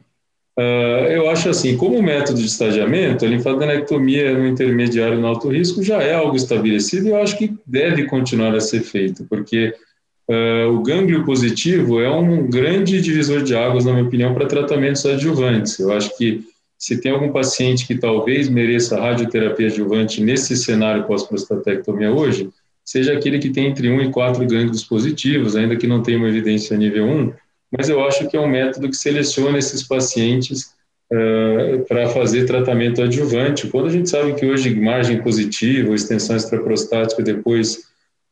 Uh, 0.58 1.08
eu 1.08 1.30
acho 1.30 1.48
assim, 1.48 1.78
como 1.78 2.02
método 2.02 2.38
de 2.38 2.46
estadiamento, 2.46 3.24
a 3.24 3.28
linfadenectomia 3.28 4.36
no 4.36 4.46
intermediário 4.46 5.18
no 5.18 5.26
alto 5.26 5.48
risco 5.48 5.82
já 5.82 6.02
é 6.02 6.12
algo 6.12 6.36
estabelecido 6.36 7.06
e 7.06 7.10
eu 7.10 7.16
acho 7.16 7.38
que 7.38 7.54
deve 7.66 8.04
continuar 8.04 8.54
a 8.54 8.60
ser 8.60 8.82
feito, 8.82 9.24
porque 9.30 9.74
uh, 10.28 10.68
o 10.68 10.82
gânglio 10.82 11.24
positivo 11.24 12.00
é 12.00 12.10
um 12.10 12.50
grande 12.50 13.00
divisor 13.00 13.42
de 13.42 13.56
águas, 13.56 13.86
na 13.86 13.92
minha 13.92 14.04
opinião, 14.04 14.34
para 14.34 14.46
tratamentos 14.46 15.06
adjuvantes. 15.06 15.78
Eu 15.78 15.90
acho 15.90 16.14
que 16.18 16.44
se 16.78 17.00
tem 17.00 17.12
algum 17.12 17.32
paciente 17.32 17.86
que 17.86 17.94
talvez 17.94 18.50
mereça 18.50 19.00
radioterapia 19.00 19.68
adjuvante 19.68 20.20
nesse 20.20 20.54
cenário 20.54 21.04
pós-prostatectomia 21.04 22.12
hoje, 22.12 22.50
seja 22.92 23.14
aquele 23.14 23.38
que 23.38 23.48
tem 23.48 23.68
entre 23.68 23.88
1 23.88 24.02
e 24.02 24.10
4 24.10 24.46
gânglios 24.46 24.84
positivos, 24.84 25.56
ainda 25.56 25.76
que 25.76 25.86
não 25.86 26.02
tenha 26.02 26.18
uma 26.18 26.28
evidência 26.28 26.76
nível 26.76 27.06
1, 27.06 27.32
mas 27.70 27.88
eu 27.88 28.04
acho 28.04 28.28
que 28.28 28.36
é 28.36 28.40
um 28.40 28.46
método 28.46 28.86
que 28.90 28.96
seleciona 28.96 29.56
esses 29.56 29.82
pacientes 29.82 30.74
uh, 31.10 31.82
para 31.88 32.06
fazer 32.08 32.44
tratamento 32.44 33.00
adjuvante. 33.00 33.68
Quando 33.68 33.86
a 33.86 33.90
gente 33.90 34.10
sabe 34.10 34.34
que 34.34 34.44
hoje 34.44 34.74
margem 34.74 35.22
positiva, 35.22 35.94
extensão 35.94 36.36
extraprostática 36.36 37.22
depois 37.22 37.78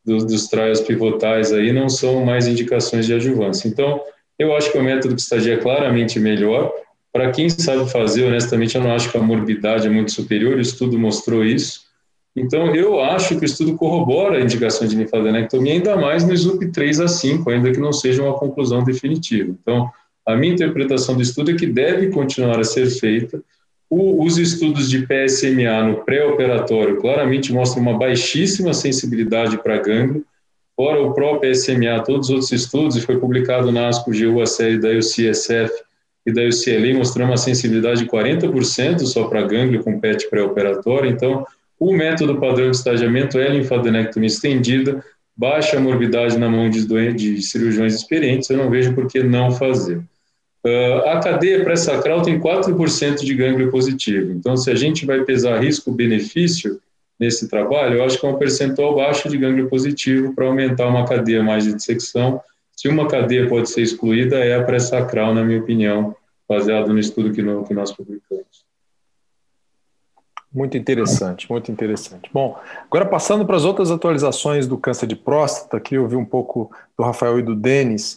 do, 0.05 0.19
dos 0.19 0.47
trials 0.47 0.81
pivotais 0.81 1.51
aí 1.51 1.73
não 1.73 1.89
são 1.89 2.23
mais 2.23 2.45
indicações 2.47 3.07
de 3.07 3.15
adjuvância. 3.15 3.67
Então, 3.67 3.99
eu 4.37 4.55
acho 4.55 4.71
que 4.71 4.77
é 4.77 4.81
um 4.81 4.83
método 4.83 5.15
que 5.15 5.21
estagia 5.21 5.57
claramente 5.57 6.19
melhor. 6.19 6.71
Para 7.11 7.31
quem 7.31 7.49
sabe 7.49 7.89
fazer, 7.89 8.25
honestamente, 8.25 8.75
eu 8.75 8.83
não 8.83 8.93
acho 8.93 9.11
que 9.11 9.17
a 9.17 9.21
morbidade 9.21 9.87
é 9.87 9.89
muito 9.89 10.11
superior, 10.11 10.57
o 10.57 10.61
estudo 10.61 10.99
mostrou 10.99 11.43
isso. 11.43 11.89
Então, 12.35 12.73
eu 12.73 13.01
acho 13.01 13.37
que 13.37 13.43
o 13.43 13.45
estudo 13.45 13.75
corrobora 13.75 14.37
a 14.37 14.41
indicação 14.41 14.87
de 14.87 14.95
linfadenectomia, 14.95 15.73
ainda 15.73 15.97
mais 15.97 16.25
no 16.25 16.35
SUP 16.35 16.71
3 16.71 17.01
a 17.01 17.07
5, 17.07 17.49
ainda 17.49 17.71
que 17.71 17.79
não 17.79 17.91
seja 17.91 18.23
uma 18.23 18.37
conclusão 18.37 18.83
definitiva. 18.83 19.53
Então, 19.61 19.89
a 20.25 20.35
minha 20.35 20.53
interpretação 20.53 21.15
do 21.15 21.21
estudo 21.21 21.51
é 21.51 21.55
que 21.55 21.65
deve 21.65 22.09
continuar 22.09 22.59
a 22.59 22.63
ser 22.63 22.89
feita. 22.89 23.41
O, 23.89 24.23
os 24.23 24.37
estudos 24.37 24.89
de 24.89 25.05
PSMA 25.05 25.83
no 25.83 26.05
pré-operatório 26.05 26.97
claramente 27.01 27.51
mostram 27.51 27.81
uma 27.81 27.97
baixíssima 27.97 28.73
sensibilidade 28.73 29.57
para 29.57 29.81
gânglio, 29.81 30.23
fora 30.77 31.01
o 31.01 31.13
próprio 31.13 31.51
PSMA, 31.51 32.01
todos 32.01 32.29
os 32.29 32.35
outros 32.35 32.51
estudos, 32.53 32.95
e 32.95 33.01
foi 33.01 33.19
publicado 33.19 33.71
na 33.73 33.89
ASCO-GU 33.89 34.39
a 34.41 34.45
série 34.45 34.79
da 34.79 34.89
UCSF 34.89 35.73
e 36.25 36.31
da 36.31 36.43
UCLA, 36.43 36.97
mostrando 36.97 37.29
uma 37.29 37.37
sensibilidade 37.37 38.03
de 38.03 38.09
40% 38.09 38.99
só 38.99 39.25
para 39.25 39.41
gânglio 39.41 39.83
com 39.83 39.99
PET 39.99 40.29
pré-operatório, 40.29 41.09
então 41.09 41.45
o 41.81 41.91
método 41.91 42.39
padrão 42.39 42.69
de 42.69 42.77
estadiamento 42.77 43.39
é 43.39 43.49
linfadenectomia 43.49 44.27
estendida, 44.27 45.03
baixa 45.35 45.79
morbidade 45.79 46.37
na 46.37 46.47
mão 46.47 46.69
de, 46.69 46.85
de 47.13 47.41
cirurgiões 47.41 47.95
experientes, 47.95 48.47
eu 48.51 48.57
não 48.57 48.69
vejo 48.69 48.93
por 48.93 49.07
que 49.07 49.23
não 49.23 49.49
fazer. 49.49 49.97
Uh, 50.63 51.07
a 51.07 51.19
cadeia 51.19 51.63
pré-sacral 51.63 52.21
tem 52.21 52.39
4% 52.39 53.25
de 53.25 53.33
gânglio 53.33 53.71
positivo, 53.71 54.31
então 54.31 54.55
se 54.55 54.69
a 54.69 54.75
gente 54.75 55.07
vai 55.07 55.23
pesar 55.23 55.57
risco-benefício 55.59 56.79
nesse 57.19 57.49
trabalho, 57.49 57.97
eu 57.97 58.03
acho 58.03 58.19
que 58.19 58.27
é 58.27 58.29
um 58.29 58.37
percentual 58.37 58.95
baixo 58.95 59.27
de 59.27 59.35
gânglio 59.39 59.67
positivo 59.67 60.35
para 60.35 60.45
aumentar 60.45 60.87
uma 60.87 61.07
cadeia 61.07 61.41
mais 61.41 61.63
de 61.63 61.73
dissecção. 61.73 62.39
Se 62.77 62.87
uma 62.87 63.07
cadeia 63.07 63.47
pode 63.47 63.71
ser 63.71 63.81
excluída, 63.81 64.37
é 64.37 64.55
a 64.55 64.63
pré-sacral, 64.63 65.33
na 65.33 65.43
minha 65.43 65.59
opinião, 65.59 66.15
baseado 66.47 66.93
no 66.93 66.99
estudo 66.99 67.31
que, 67.31 67.41
no, 67.41 67.63
que 67.63 67.73
nós 67.73 67.91
publicamos. 67.91 68.70
Muito 70.53 70.77
interessante, 70.77 71.49
muito 71.49 71.71
interessante. 71.71 72.29
Bom, 72.33 72.59
agora 72.85 73.05
passando 73.05 73.45
para 73.45 73.55
as 73.55 73.63
outras 73.63 73.89
atualizações 73.89 74.67
do 74.67 74.77
câncer 74.77 75.07
de 75.07 75.15
próstata, 75.15 75.79
queria 75.79 76.01
ouvir 76.01 76.17
um 76.17 76.25
pouco 76.25 76.69
do 76.97 77.03
Rafael 77.03 77.39
e 77.39 77.41
do 77.41 77.55
Denis. 77.55 78.15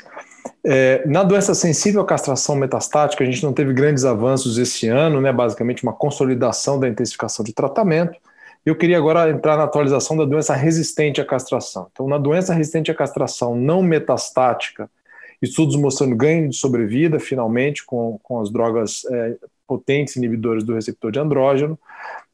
É, 0.65 1.07
na 1.07 1.23
doença 1.23 1.55
sensível 1.55 2.01
à 2.01 2.05
castração 2.05 2.57
metastática, 2.57 3.23
a 3.23 3.27
gente 3.27 3.43
não 3.43 3.53
teve 3.53 3.73
grandes 3.73 4.05
avanços 4.05 4.59
esse 4.59 4.89
ano, 4.89 5.21
né? 5.21 5.33
basicamente 5.33 5.85
uma 5.85 5.93
consolidação 5.93 6.81
da 6.81 6.89
intensificação 6.89 7.45
de 7.45 7.53
tratamento. 7.53 8.19
Eu 8.67 8.75
queria 8.75 8.99
agora 8.99 9.31
entrar 9.31 9.57
na 9.57 9.65
atualização 9.65 10.17
da 10.17 10.25
doença 10.25 10.55
resistente 10.55 11.21
à 11.21 11.25
castração. 11.25 11.87
Então, 11.93 12.09
na 12.09 12.19
doença 12.19 12.53
resistente 12.53 12.91
à 12.91 12.95
castração 12.95 13.55
não 13.55 13.81
metastática, 13.81 14.91
estudos 15.41 15.77
mostrando 15.77 16.17
ganho 16.17 16.49
de 16.49 16.57
sobrevida, 16.57 17.21
finalmente, 17.21 17.85
com, 17.85 18.19
com 18.23 18.41
as 18.41 18.51
drogas 18.51 19.05
é, 19.11 19.37
potentes 19.67 20.17
inibidores 20.17 20.65
do 20.65 20.75
receptor 20.75 21.13
de 21.13 21.19
andrógeno. 21.19 21.79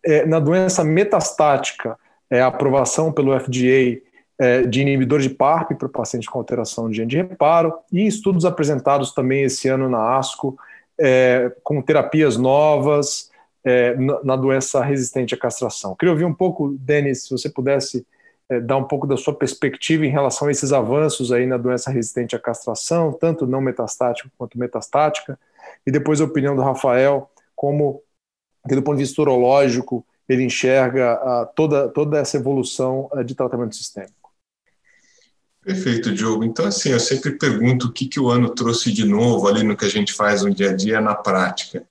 É, 0.04 0.24
na 0.24 0.38
doença 0.38 0.82
metastática, 0.82 1.98
é, 2.30 2.40
a 2.40 2.46
aprovação 2.46 3.12
pelo 3.12 3.38
FDA 3.38 4.00
é, 4.38 4.62
de 4.62 4.80
inibidores 4.80 5.24
de 5.24 5.34
PARP 5.34 5.72
para 5.72 5.88
pacientes 5.88 6.28
com 6.28 6.38
alteração 6.38 6.88
de 6.88 6.96
gene 6.96 7.08
de 7.08 7.16
reparo 7.18 7.74
e 7.92 8.06
estudos 8.06 8.44
apresentados 8.44 9.12
também 9.12 9.42
esse 9.42 9.68
ano 9.68 9.88
na 9.88 10.16
ASCO 10.16 10.56
é, 10.98 11.52
com 11.62 11.82
terapias 11.82 12.36
novas 12.36 13.30
é, 13.64 13.94
na, 13.96 14.24
na, 14.24 14.36
doença 14.36 14.82
resistente 14.82 15.34
à 15.34 15.38
castração. 15.38 15.94
Queria 15.94 16.12
ouvir 16.12 16.24
um 16.24 16.34
pouco, 16.34 16.70
Denis, 16.78 17.24
se 17.24 17.30
você 17.30 17.48
pudesse 17.50 18.06
é, 18.48 18.60
dar 18.60 18.76
um 18.76 18.84
pouco 18.84 19.06
da 19.06 19.16
sua 19.16 19.34
perspectiva 19.34 20.04
em 20.04 20.10
relação 20.10 20.48
a 20.48 20.50
esses 20.50 20.72
avanços 20.72 21.32
aí 21.32 21.46
na 21.46 21.56
doença 21.56 21.90
resistente 21.90 22.34
à 22.34 22.38
castração, 22.38 23.12
tanto 23.12 23.46
não 23.46 23.60
metastática 23.60 24.30
quanto 24.36 24.58
metastática, 24.58 25.38
e 25.86 25.90
depois 25.90 26.20
a 26.20 26.24
opinião 26.24 26.56
do 26.56 26.62
Rafael, 26.62 27.30
como, 27.54 28.02
do 28.66 28.82
ponto 28.82 28.96
de 28.96 29.04
vista 29.04 29.20
urológico, 29.22 30.04
ele 30.28 30.44
enxerga 30.44 31.12
a, 31.12 31.46
toda, 31.46 31.88
toda 31.88 32.18
essa 32.18 32.36
evolução 32.36 33.08
a, 33.12 33.22
de 33.22 33.34
tratamento 33.34 33.74
sistêmico. 33.74 34.30
Perfeito, 35.62 36.12
Diogo. 36.12 36.44
Então, 36.44 36.66
assim, 36.66 36.90
eu 36.90 37.00
sempre 37.00 37.32
pergunto 37.32 37.88
o 37.88 37.92
que, 37.92 38.06
que 38.06 38.18
o 38.18 38.30
ano 38.30 38.50
trouxe 38.50 38.92
de 38.92 39.04
novo 39.04 39.46
ali 39.46 39.62
no 39.62 39.76
que 39.76 39.84
a 39.84 39.90
gente 39.90 40.12
faz 40.12 40.42
no 40.42 40.54
dia 40.54 40.70
a 40.70 40.76
dia 40.76 41.00
na 41.00 41.14
prática. 41.14 41.84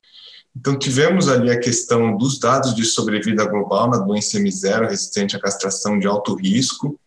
Então, 0.55 0.77
tivemos 0.77 1.29
ali 1.29 1.51
a 1.51 1.59
questão 1.59 2.17
dos 2.17 2.39
dados 2.39 2.73
de 2.73 2.83
sobrevida 2.83 3.45
global 3.45 3.89
na 3.89 3.97
doença 3.97 4.39
M0 4.39 4.89
resistente 4.89 5.35
à 5.35 5.39
castração 5.39 5.99
de 5.99 6.07
alto 6.07 6.33
risco, 6.33 6.99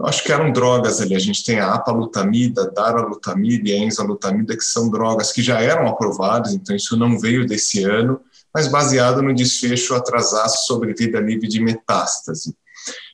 eu 0.00 0.06
acho 0.06 0.24
que 0.24 0.32
eram 0.32 0.50
drogas 0.50 0.98
ali. 0.98 1.14
A 1.14 1.18
gente 1.18 1.44
tem 1.44 1.60
a 1.60 1.74
apalutamida, 1.74 2.70
daralutamida 2.70 3.68
e 3.68 3.72
a 3.74 3.78
enzalutamida, 3.78 4.56
que 4.56 4.64
são 4.64 4.90
drogas 4.90 5.30
que 5.30 5.42
já 5.42 5.60
eram 5.60 5.86
aprovadas, 5.86 6.54
então 6.54 6.74
isso 6.74 6.96
não 6.96 7.18
veio 7.20 7.46
desse 7.46 7.84
ano, 7.84 8.18
mas 8.54 8.68
baseado 8.68 9.22
no 9.22 9.34
desfecho 9.34 9.94
atrasar 9.94 10.48
sobrevida 10.48 11.20
livre 11.20 11.48
de 11.48 11.60
metástase. 11.60 12.54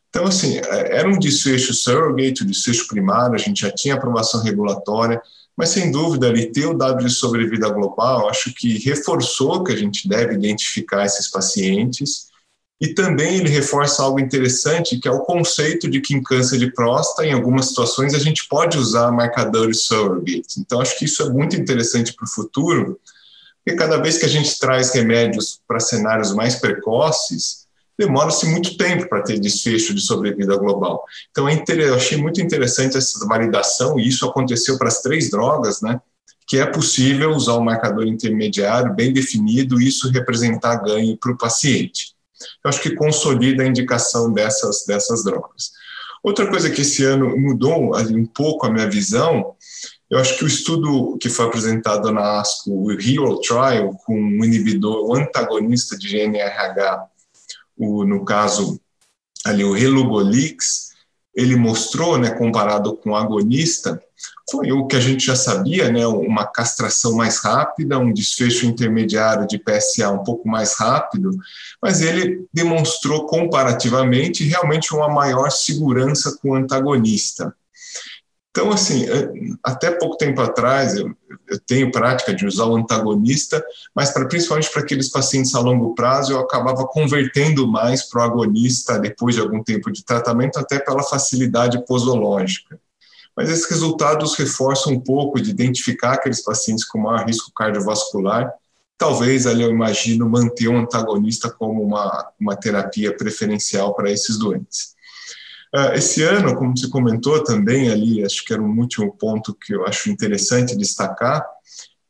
Então, 0.08 0.24
assim, 0.24 0.58
é, 0.58 0.96
era 0.96 1.08
um 1.08 1.18
desfecho 1.18 1.74
surrogate, 1.74 2.42
o 2.42 2.46
desfecho 2.46 2.88
primário, 2.88 3.34
a 3.34 3.38
gente 3.38 3.60
já 3.60 3.70
tinha 3.70 3.94
aprovação 3.94 4.42
regulatória, 4.42 5.20
mas 5.56 5.70
sem 5.70 5.90
dúvida 5.90 6.28
ali 6.28 6.50
ter 6.52 6.66
o 6.66 6.74
dado 6.74 7.04
de 7.04 7.10
sobrevida 7.10 7.68
global, 7.68 8.28
acho 8.28 8.52
que 8.54 8.78
reforçou 8.78 9.64
que 9.64 9.72
a 9.72 9.76
gente 9.76 10.08
deve 10.08 10.34
identificar 10.34 11.04
esses 11.04 11.30
pacientes 11.30 12.26
e 12.80 12.88
também 12.88 13.36
ele 13.36 13.48
reforça 13.48 14.02
algo 14.02 14.20
interessante, 14.20 14.98
que 14.98 15.08
é 15.08 15.10
o 15.10 15.20
conceito 15.20 15.88
de 15.88 16.00
que 16.00 16.14
em 16.14 16.22
câncer 16.22 16.58
de 16.58 16.70
próstata, 16.72 17.26
em 17.26 17.32
algumas 17.32 17.68
situações, 17.68 18.14
a 18.14 18.18
gente 18.18 18.46
pode 18.48 18.76
usar 18.76 19.10
marcadores 19.10 19.84
surrogates. 19.84 20.58
Então, 20.58 20.80
acho 20.80 20.98
que 20.98 21.06
isso 21.06 21.22
é 21.22 21.30
muito 21.30 21.56
interessante 21.56 22.12
para 22.12 22.26
o 22.26 22.30
futuro, 22.30 23.00
porque 23.66 23.76
cada 23.76 23.96
vez 23.96 24.16
que 24.16 24.24
a 24.24 24.28
gente 24.28 24.56
traz 24.60 24.94
remédios 24.94 25.60
para 25.66 25.80
cenários 25.80 26.32
mais 26.32 26.54
precoces, 26.54 27.66
demora-se 27.98 28.46
muito 28.46 28.76
tempo 28.76 29.08
para 29.08 29.22
ter 29.22 29.40
desfecho 29.40 29.92
de 29.92 30.00
sobrevida 30.00 30.56
global. 30.56 31.02
Então, 31.32 31.48
é 31.48 31.64
eu 31.66 31.96
achei 31.96 32.16
muito 32.16 32.40
interessante 32.40 32.96
essa 32.96 33.26
validação, 33.26 33.98
e 33.98 34.06
isso 34.06 34.24
aconteceu 34.24 34.78
para 34.78 34.86
as 34.86 35.02
três 35.02 35.30
drogas, 35.30 35.80
né? 35.80 36.00
Que 36.46 36.58
é 36.58 36.66
possível 36.66 37.30
usar 37.30 37.54
um 37.54 37.64
marcador 37.64 38.06
intermediário 38.06 38.94
bem 38.94 39.12
definido 39.12 39.80
e 39.80 39.88
isso 39.88 40.08
representar 40.10 40.76
ganho 40.76 41.16
para 41.16 41.32
o 41.32 41.36
paciente 41.36 42.16
eu 42.64 42.68
acho 42.68 42.82
que 42.82 42.94
consolida 42.94 43.62
a 43.62 43.66
indicação 43.66 44.32
dessas, 44.32 44.84
dessas 44.86 45.24
drogas. 45.24 45.72
Outra 46.22 46.48
coisa 46.48 46.70
que 46.70 46.82
esse 46.82 47.04
ano 47.04 47.36
mudou 47.36 47.94
um 47.96 48.26
pouco 48.26 48.66
a 48.66 48.70
minha 48.70 48.88
visão, 48.88 49.54
eu 50.10 50.18
acho 50.18 50.38
que 50.38 50.44
o 50.44 50.46
estudo 50.46 51.18
que 51.18 51.28
foi 51.28 51.46
apresentado 51.46 52.12
na 52.12 52.40
ASCO, 52.40 52.70
o 52.70 52.92
Hero 52.92 53.40
Trial, 53.40 53.92
com 54.04 54.14
um 54.14 54.44
inibidor, 54.44 55.04
o 55.04 55.14
antagonista 55.14 55.98
de 55.98 56.08
GNRH, 56.08 57.06
o, 57.76 58.04
no 58.04 58.24
caso 58.24 58.80
ali 59.44 59.64
o 59.64 59.72
Relugolix, 59.72 60.90
ele 61.34 61.54
mostrou, 61.54 62.18
né, 62.18 62.30
comparado 62.30 62.96
com 62.96 63.10
o 63.10 63.16
agonista, 63.16 64.00
foi 64.50 64.72
o 64.72 64.86
que 64.86 64.96
a 64.96 65.00
gente 65.00 65.26
já 65.26 65.36
sabia, 65.36 65.90
né, 65.90 66.06
uma 66.06 66.46
castração 66.46 67.14
mais 67.14 67.38
rápida, 67.38 67.98
um 67.98 68.12
desfecho 68.12 68.64
intermediário 68.64 69.46
de 69.46 69.58
PSA 69.58 70.10
um 70.10 70.24
pouco 70.24 70.48
mais 70.48 70.74
rápido, 70.74 71.30
mas 71.82 72.00
ele 72.00 72.46
demonstrou 72.52 73.26
comparativamente 73.26 74.44
realmente 74.44 74.94
uma 74.94 75.08
maior 75.08 75.50
segurança 75.50 76.38
com 76.40 76.50
o 76.50 76.54
antagonista. 76.54 77.54
Então, 78.56 78.72
assim, 78.72 79.04
até 79.62 79.90
pouco 79.90 80.16
tempo 80.16 80.40
atrás, 80.40 80.94
eu, 80.94 81.14
eu 81.46 81.60
tenho 81.66 81.92
prática 81.92 82.32
de 82.32 82.46
usar 82.46 82.64
o 82.64 82.74
antagonista, 82.74 83.62
mas 83.94 84.10
para, 84.10 84.26
principalmente 84.26 84.70
para 84.70 84.80
aqueles 84.80 85.10
pacientes 85.10 85.54
a 85.54 85.60
longo 85.60 85.94
prazo, 85.94 86.32
eu 86.32 86.40
acabava 86.40 86.86
convertendo 86.86 87.68
mais 87.68 88.04
para 88.04 88.22
o 88.22 88.24
agonista 88.24 88.98
depois 88.98 89.34
de 89.34 89.42
algum 89.42 89.62
tempo 89.62 89.92
de 89.92 90.02
tratamento, 90.02 90.58
até 90.58 90.78
pela 90.78 91.02
facilidade 91.02 91.84
posológica. 91.84 92.80
Mas 93.36 93.50
esses 93.50 93.68
resultados 93.68 94.34
reforçam 94.36 94.94
um 94.94 95.00
pouco 95.00 95.38
de 95.38 95.50
identificar 95.50 96.14
aqueles 96.14 96.42
pacientes 96.42 96.82
com 96.82 97.00
maior 97.00 97.26
risco 97.26 97.52
cardiovascular. 97.54 98.50
Talvez 98.96 99.46
ali 99.46 99.64
eu 99.64 99.70
imagino 99.70 100.30
manter 100.30 100.68
um 100.68 100.78
antagonista 100.78 101.50
como 101.50 101.82
uma, 101.82 102.26
uma 102.40 102.56
terapia 102.56 103.14
preferencial 103.14 103.94
para 103.94 104.10
esses 104.10 104.38
doentes. 104.38 104.95
Ah, 105.74 105.94
esse 105.94 106.22
ano, 106.22 106.54
como 106.56 106.76
você 106.76 106.88
comentou 106.88 107.42
também 107.42 107.90
ali, 107.90 108.24
acho 108.24 108.44
que 108.44 108.52
era 108.52 108.62
um 108.62 108.78
último 108.78 109.12
ponto 109.16 109.54
que 109.54 109.74
eu 109.74 109.84
acho 109.86 110.10
interessante 110.10 110.76
destacar, 110.76 111.44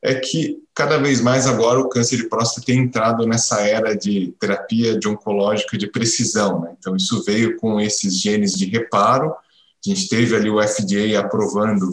é 0.03 0.15
que 0.15 0.59
cada 0.75 0.99
vez 0.99 1.21
mais 1.21 1.47
agora 1.47 1.81
o 1.81 1.89
câncer 1.89 2.17
de 2.17 2.29
próstata 2.29 2.67
tem 2.67 2.79
entrado 2.79 3.27
nessa 3.27 3.63
era 3.63 3.97
de 3.97 4.35
terapia 4.39 4.99
de 4.99 5.09
oncológica 5.09 5.77
de 5.77 5.87
precisão. 5.87 6.61
Né? 6.61 6.75
Então, 6.79 6.95
isso 6.95 7.25
veio 7.25 7.57
com 7.57 7.81
esses 7.81 8.21
genes 8.21 8.53
de 8.53 8.67
reparo. 8.67 9.33
A 9.33 9.89
gente 9.89 10.09
teve 10.09 10.37
ali 10.37 10.51
o 10.51 10.63
FDA 10.63 11.19
aprovando 11.19 11.91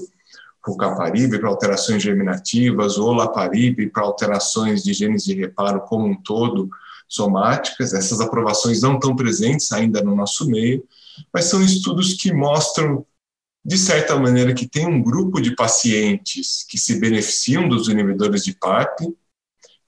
o 0.68 0.78
Caparib 0.78 1.40
para 1.40 1.50
alterações 1.50 2.04
germinativas, 2.04 2.98
o 2.98 3.06
Olaparib 3.06 3.90
para 3.92 4.04
alterações 4.04 4.84
de 4.84 4.94
genes 4.94 5.24
de 5.24 5.34
reparo 5.34 5.82
como 5.82 6.06
um 6.06 6.16
todo, 6.16 6.70
somáticas. 7.08 7.94
Essas 7.94 8.22
aprovações 8.22 8.82
não 8.82 8.96
estão 8.96 9.16
presentes 9.16 9.72
ainda 9.72 10.02
no 10.02 10.16
nosso 10.16 10.50
meio, 10.50 10.84
mas 11.34 11.46
são 11.46 11.62
estudos 11.64 12.14
que 12.14 12.34
mostram, 12.34 13.06
de 13.64 13.78
certa 13.78 14.16
maneira, 14.18 14.54
que 14.54 14.68
tem 14.68 14.86
um 14.86 15.02
grupo 15.02 15.42
de 15.42 15.56
pacientes 15.56 16.66
que 16.68 16.78
se 16.78 17.00
beneficiam 17.00 17.68
dos 17.68 17.88
inibidores 17.88 18.44
de 18.44 18.54
PARP, 18.54 19.00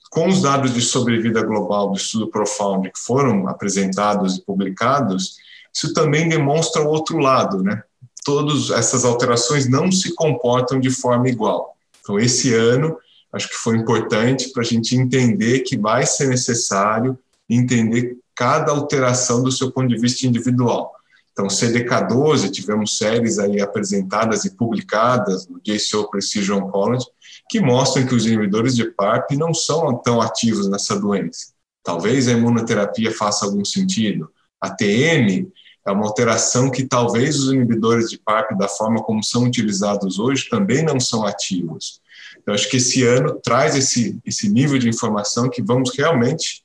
com 0.09 0.29
os 0.29 0.41
dados 0.41 0.73
de 0.73 0.81
sobrevida 0.81 1.43
global 1.43 1.91
do 1.91 1.97
estudo 1.97 2.29
Profound 2.29 2.89
que 2.89 2.99
foram 2.99 3.49
apresentados 3.49 4.37
e 4.37 4.45
publicados, 4.45 5.35
isso 5.73 5.93
também 5.93 6.29
demonstra 6.29 6.81
o 6.81 6.87
outro 6.87 7.17
lado, 7.17 7.61
né? 7.61 7.83
Todas 8.23 8.69
essas 8.69 9.03
alterações 9.03 9.67
não 9.67 9.91
se 9.91 10.15
comportam 10.15 10.79
de 10.79 10.89
forma 10.89 11.27
igual. 11.27 11.75
Então, 11.99 12.17
esse 12.17 12.53
ano, 12.53 12.97
acho 13.33 13.49
que 13.49 13.55
foi 13.55 13.75
importante 13.75 14.53
para 14.53 14.61
a 14.61 14.65
gente 14.65 14.95
entender 14.95 15.59
que 15.59 15.77
vai 15.77 16.05
ser 16.05 16.29
necessário 16.29 17.19
entender 17.49 18.17
cada 18.33 18.71
alteração 18.71 19.43
do 19.43 19.51
seu 19.51 19.69
ponto 19.69 19.89
de 19.89 19.99
vista 19.99 20.25
individual. 20.25 20.94
Então, 21.35 21.47
CDK12, 21.47 22.49
tivemos 22.49 22.97
séries 22.97 23.39
aí 23.39 23.59
apresentadas 23.59 24.45
e 24.45 24.55
publicadas 24.55 25.45
no 25.49 25.59
JCO 25.59 26.09
Precision 26.09 26.59
Oncology, 26.59 27.05
que 27.49 27.59
mostram 27.59 28.07
que 28.07 28.15
os 28.15 28.25
inibidores 28.25 28.73
de 28.73 28.85
PARP 28.85 29.31
não 29.31 29.53
são 29.53 29.97
tão 29.97 30.21
ativos 30.21 30.69
nessa 30.69 30.97
doença. 30.97 31.47
Talvez 31.83 32.29
a 32.29 32.31
imunoterapia 32.31 33.11
faça 33.11 33.43
algum 33.43 33.65
sentido. 33.65 34.31
A 34.61 34.69
TM 34.69 35.51
é 35.85 35.91
uma 35.91 36.05
alteração 36.05 36.71
que 36.71 36.85
talvez 36.85 37.37
os 37.37 37.51
inibidores 37.51 38.09
de 38.09 38.17
PARP, 38.17 38.57
da 38.57 38.69
forma 38.69 39.03
como 39.03 39.21
são 39.21 39.43
utilizados 39.43 40.17
hoje, 40.17 40.47
também 40.49 40.85
não 40.85 41.01
são 41.01 41.25
ativos. 41.25 41.99
Eu 42.47 42.53
acho 42.53 42.69
que 42.69 42.77
esse 42.77 43.03
ano 43.03 43.41
traz 43.43 43.75
esse, 43.75 44.17
esse 44.25 44.47
nível 44.47 44.79
de 44.79 44.87
informação 44.87 45.49
que 45.49 45.61
vamos 45.61 45.93
realmente 45.93 46.63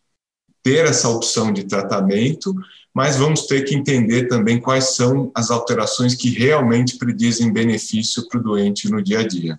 ter 0.62 0.86
essa 0.86 1.08
opção 1.08 1.52
de 1.52 1.64
tratamento 1.64 2.54
mas 2.94 3.16
vamos 3.16 3.46
ter 3.46 3.62
que 3.62 3.74
entender 3.74 4.26
também 4.26 4.58
quais 4.58 4.96
são 4.96 5.30
as 5.34 5.50
alterações 5.50 6.14
que 6.14 6.30
realmente 6.30 6.98
predizem 6.98 7.52
benefício 7.52 8.26
para 8.28 8.40
o 8.40 8.42
doente 8.42 8.90
no 8.90 9.02
dia 9.02 9.20
a 9.20 9.26
dia. 9.26 9.58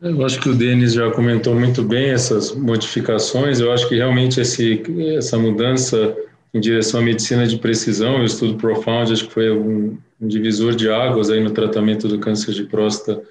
Eu 0.00 0.24
acho 0.24 0.40
que 0.40 0.48
o 0.50 0.54
Denis 0.54 0.92
já 0.92 1.10
comentou 1.10 1.54
muito 1.54 1.82
bem 1.82 2.10
essas 2.10 2.54
modificações. 2.54 3.60
Eu 3.60 3.72
acho 3.72 3.88
que 3.88 3.96
realmente 3.96 4.40
esse, 4.40 4.82
essa 5.16 5.38
mudança 5.38 6.14
em 6.52 6.60
direção 6.60 7.00
à 7.00 7.02
medicina 7.02 7.46
de 7.46 7.56
precisão, 7.58 8.20
o 8.20 8.24
estudo 8.24 8.56
Profound, 8.56 9.12
acho 9.12 9.26
que 9.26 9.32
foi 9.32 9.50
um, 9.50 9.98
divisor 10.20 10.74
de 10.74 10.88
águas 10.88 11.30
aí 11.30 11.42
no 11.42 11.50
tratamento 11.50 12.08
do 12.08 12.18
câncer 12.18 12.52
de 12.52 12.64
próstata 12.64 13.22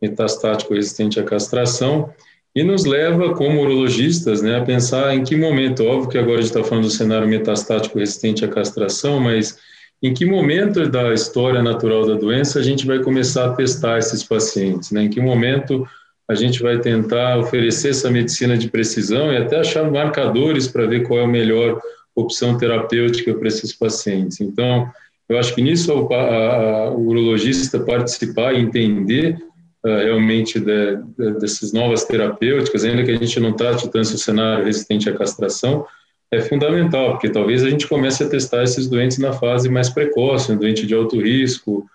metastático 0.00 0.74
resistente 0.74 1.18
à 1.18 1.24
castração 1.24 2.12
e 2.54 2.62
nos 2.62 2.84
leva, 2.84 3.34
como 3.34 3.60
urologistas, 3.60 4.42
né, 4.42 4.58
a 4.58 4.64
pensar 4.64 5.14
em 5.14 5.22
que 5.22 5.36
momento, 5.36 5.84
óbvio 5.84 6.08
que 6.08 6.18
agora 6.18 6.38
a 6.38 6.42
gente 6.42 6.50
está 6.50 6.64
falando 6.64 6.84
do 6.84 6.90
cenário 6.90 7.28
metastático 7.28 7.98
resistente 7.98 8.44
à 8.44 8.48
castração, 8.48 9.20
mas 9.20 9.58
em 10.02 10.14
que 10.14 10.24
momento 10.24 10.88
da 10.88 11.12
história 11.12 11.62
natural 11.62 12.06
da 12.06 12.14
doença 12.14 12.58
a 12.58 12.62
gente 12.62 12.86
vai 12.86 13.00
começar 13.00 13.46
a 13.46 13.52
testar 13.54 13.98
esses 13.98 14.22
pacientes, 14.22 14.90
né? 14.92 15.02
Em 15.02 15.10
que 15.10 15.20
momento 15.20 15.86
a 16.28 16.34
gente 16.34 16.62
vai 16.62 16.78
tentar 16.78 17.38
oferecer 17.38 17.90
essa 17.90 18.10
medicina 18.10 18.56
de 18.56 18.68
precisão 18.68 19.32
e 19.32 19.36
até 19.36 19.58
achar 19.58 19.90
marcadores 19.90 20.68
para 20.68 20.86
ver 20.86 21.06
qual 21.06 21.20
é 21.20 21.24
a 21.24 21.28
melhor 21.28 21.80
opção 22.14 22.58
terapêutica 22.58 23.34
para 23.34 23.48
esses 23.48 23.72
pacientes. 23.72 24.40
Então, 24.40 24.90
eu 25.28 25.38
acho 25.38 25.54
que 25.54 25.62
nisso 25.62 25.92
a, 25.92 26.14
a, 26.14 26.66
a, 26.84 26.90
o 26.90 27.08
urologista 27.08 27.80
participar 27.80 28.54
e 28.54 28.60
entender 28.60 29.38
realmente 29.84 30.58
de, 30.58 30.96
de, 31.16 31.38
dessas 31.38 31.72
novas 31.72 32.04
terapêuticas, 32.04 32.84
ainda 32.84 33.04
que 33.04 33.10
a 33.10 33.16
gente 33.16 33.40
não 33.40 33.52
trate 33.52 33.88
tanto 33.90 34.14
o 34.14 34.18
cenário 34.18 34.64
resistente 34.64 35.08
à 35.08 35.14
castração, 35.16 35.86
é 36.30 36.40
fundamental, 36.40 37.12
porque 37.12 37.30
talvez 37.30 37.64
a 37.64 37.70
gente 37.70 37.86
comece 37.86 38.22
a 38.22 38.28
testar 38.28 38.62
esses 38.62 38.86
doentes 38.86 39.18
na 39.18 39.32
fase 39.32 39.68
mais 39.68 39.88
precoce, 39.88 40.52
um 40.52 40.58
doente 40.58 40.86
de 40.86 40.94
alto 40.94 41.20
risco, 41.20 41.86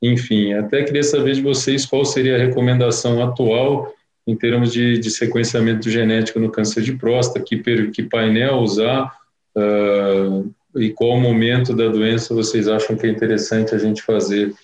enfim. 0.00 0.54
Até 0.54 0.82
queria 0.82 1.02
saber 1.02 1.34
de 1.34 1.42
vocês 1.42 1.84
qual 1.84 2.04
seria 2.04 2.36
a 2.36 2.38
recomendação 2.38 3.22
atual 3.22 3.92
em 4.26 4.36
termos 4.36 4.72
de, 4.72 4.98
de 4.98 5.10
sequenciamento 5.10 5.90
genético 5.90 6.38
no 6.38 6.50
câncer 6.50 6.82
de 6.82 6.94
próstata, 6.94 7.44
que, 7.44 7.58
que 7.90 8.02
painel 8.04 8.58
usar 8.58 9.12
uh, 9.56 10.50
e 10.76 10.90
qual 10.90 11.20
momento 11.20 11.74
da 11.74 11.88
doença 11.88 12.34
vocês 12.34 12.68
acham 12.68 12.96
que 12.96 13.06
é 13.06 13.10
interessante 13.10 13.74
a 13.74 13.78
gente 13.78 14.00
fazer 14.00 14.54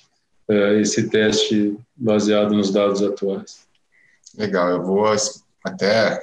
esse 0.81 1.09
teste 1.09 1.77
baseado 1.97 2.55
nos 2.55 2.73
dados 2.73 3.03
atuais. 3.03 3.67
Legal, 4.37 4.71
eu 4.71 4.83
vou 4.83 5.05
até 5.65 6.23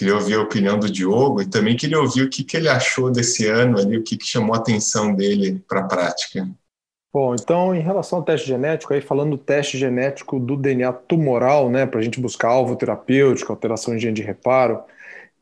queria 0.00 0.14
ouvir 0.14 0.34
a 0.34 0.42
opinião 0.42 0.78
do 0.78 0.90
Diogo 0.90 1.42
e 1.42 1.46
também 1.46 1.76
queria 1.76 2.00
ouvir 2.00 2.22
o 2.22 2.30
que, 2.30 2.42
que 2.42 2.56
ele 2.56 2.70
achou 2.70 3.10
desse 3.10 3.46
ano 3.46 3.78
ali, 3.78 3.98
o 3.98 4.02
que, 4.02 4.16
que 4.16 4.26
chamou 4.26 4.54
a 4.54 4.58
atenção 4.58 5.14
dele 5.14 5.62
para 5.68 5.80
a 5.80 5.86
prática. 5.86 6.48
Bom, 7.12 7.34
então, 7.34 7.74
em 7.74 7.80
relação 7.80 8.20
ao 8.20 8.24
teste 8.24 8.46
genético, 8.46 8.94
aí 8.94 9.02
falando 9.02 9.32
do 9.32 9.38
teste 9.38 9.76
genético 9.76 10.40
do 10.40 10.56
DNA 10.56 10.90
tumoral, 10.92 11.68
né, 11.68 11.84
para 11.84 12.00
a 12.00 12.02
gente 12.02 12.18
buscar 12.18 12.48
alvo 12.48 12.76
terapêutico, 12.76 13.52
alteração 13.52 13.94
em 13.94 13.98
gene 13.98 14.14
de 14.14 14.22
reparo, 14.22 14.80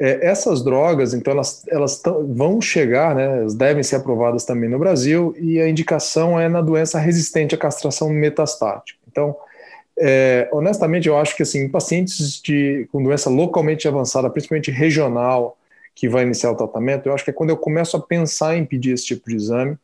é, 0.00 0.26
essas 0.26 0.62
drogas, 0.62 1.12
então, 1.12 1.32
elas, 1.32 1.64
elas 1.68 2.00
vão 2.28 2.60
chegar, 2.60 3.14
né, 3.14 3.40
elas 3.40 3.54
devem 3.54 3.82
ser 3.82 3.96
aprovadas 3.96 4.44
também 4.44 4.68
no 4.68 4.78
Brasil, 4.78 5.34
e 5.38 5.60
a 5.60 5.68
indicação 5.68 6.38
é 6.38 6.48
na 6.48 6.60
doença 6.60 6.98
resistente 6.98 7.54
à 7.54 7.58
castração 7.58 8.08
metastática. 8.08 8.98
Então, 9.10 9.36
é, 9.98 10.48
honestamente, 10.52 11.08
eu 11.08 11.18
acho 11.18 11.36
que 11.36 11.42
assim, 11.42 11.68
pacientes 11.68 12.40
de, 12.40 12.88
com 12.92 13.02
doença 13.02 13.28
localmente 13.28 13.88
avançada, 13.88 14.30
principalmente 14.30 14.70
regional, 14.70 15.58
que 15.94 16.08
vai 16.08 16.22
iniciar 16.22 16.52
o 16.52 16.56
tratamento, 16.56 17.06
eu 17.06 17.12
acho 17.12 17.24
que 17.24 17.30
é 17.30 17.32
quando 17.32 17.50
eu 17.50 17.56
começo 17.56 17.96
a 17.96 18.00
pensar 18.00 18.56
em 18.56 18.64
pedir 18.64 18.92
esse 18.92 19.04
tipo 19.04 19.28
de 19.28 19.34
exame, 19.34 19.76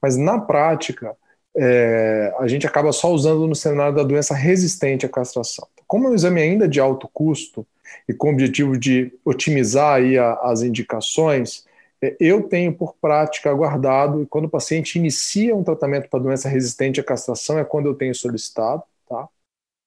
mas 0.00 0.14
na 0.18 0.38
prática, 0.38 1.16
é, 1.56 2.34
a 2.38 2.46
gente 2.46 2.66
acaba 2.66 2.92
só 2.92 3.10
usando 3.10 3.46
no 3.46 3.54
cenário 3.54 3.94
da 3.94 4.02
doença 4.02 4.34
resistente 4.34 5.06
à 5.06 5.08
castração. 5.08 5.66
Como 5.86 6.06
é 6.06 6.10
um 6.10 6.14
exame 6.14 6.42
ainda 6.42 6.68
de 6.68 6.80
alto 6.80 7.08
custo 7.10 7.66
e 8.08 8.14
com 8.14 8.28
o 8.28 8.32
objetivo 8.32 8.78
de 8.78 9.12
otimizar 9.24 9.96
aí 9.96 10.18
a, 10.18 10.34
as 10.42 10.62
indicações, 10.62 11.64
é, 12.02 12.16
eu 12.20 12.42
tenho 12.42 12.72
por 12.74 12.94
prática 13.00 13.50
aguardado, 13.50 14.22
e 14.22 14.26
quando 14.26 14.46
o 14.46 14.50
paciente 14.50 14.98
inicia 14.98 15.56
um 15.56 15.64
tratamento 15.64 16.08
para 16.08 16.20
doença 16.20 16.48
resistente 16.48 17.00
à 17.00 17.04
castração, 17.04 17.58
é 17.58 17.64
quando 17.64 17.86
eu 17.86 17.94
tenho 17.94 18.14
solicitado, 18.14 18.82
tá? 19.08 19.28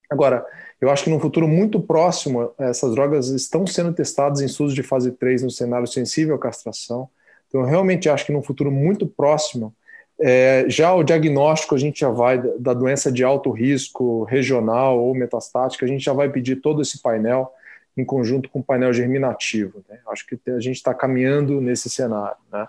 Agora, 0.10 0.46
eu 0.80 0.90
acho 0.90 1.04
que 1.04 1.10
no 1.10 1.20
futuro 1.20 1.48
muito 1.48 1.80
próximo, 1.82 2.52
essas 2.58 2.94
drogas 2.94 3.28
estão 3.28 3.68
sendo 3.68 3.94
testadas 3.94 4.42
em 4.42 4.46
estudos 4.46 4.74
de 4.74 4.84
fase 4.84 5.12
3 5.12 5.44
no 5.44 5.52
cenário 5.52 5.88
sensível 5.88 6.36
à 6.36 6.40
castração. 6.40 7.10
Então, 7.48 7.62
eu 7.62 7.68
realmente 7.68 8.10
acho 8.10 8.26
que 8.26 8.32
no 8.32 8.42
futuro 8.42 8.72
muito 8.72 9.06
próximo, 9.06 9.76
é, 10.20 10.66
já 10.68 10.94
o 10.94 11.04
diagnóstico 11.04 11.76
a 11.76 11.78
gente 11.78 12.00
já 12.00 12.10
vai 12.10 12.42
da 12.60 12.74
doença 12.74 13.12
de 13.12 13.24
alto 13.24 13.52
risco 13.52 14.24
regional 14.24 15.00
ou 15.00 15.14
metastática, 15.14 15.86
a 15.86 15.90
gente 15.90 16.04
já 16.04 16.14
vai 16.14 16.30
pedir 16.30 16.58
todo 16.58 16.82
esse 16.82 17.02
painel 17.02 17.52
em 17.98 18.06
conjunto 18.06 18.50
com 18.50 18.60
o 18.60 18.64
painel 18.64 18.94
germinativo. 18.94 19.84
Né? 19.90 20.00
Acho 20.10 20.26
que 20.28 20.40
a 20.52 20.60
gente 20.60 20.76
está 20.76 20.94
caminhando 20.94 21.60
nesse 21.60 21.90
cenário. 21.90 22.38
Né? 22.52 22.68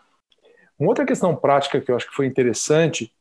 Uma 0.78 0.88
outra 0.88 1.04
questão 1.04 1.36
prática 1.36 1.80
que 1.80 1.90
eu 1.90 1.96
acho 1.96 2.08
que 2.08 2.16
foi 2.16 2.26
interessante 2.26 3.12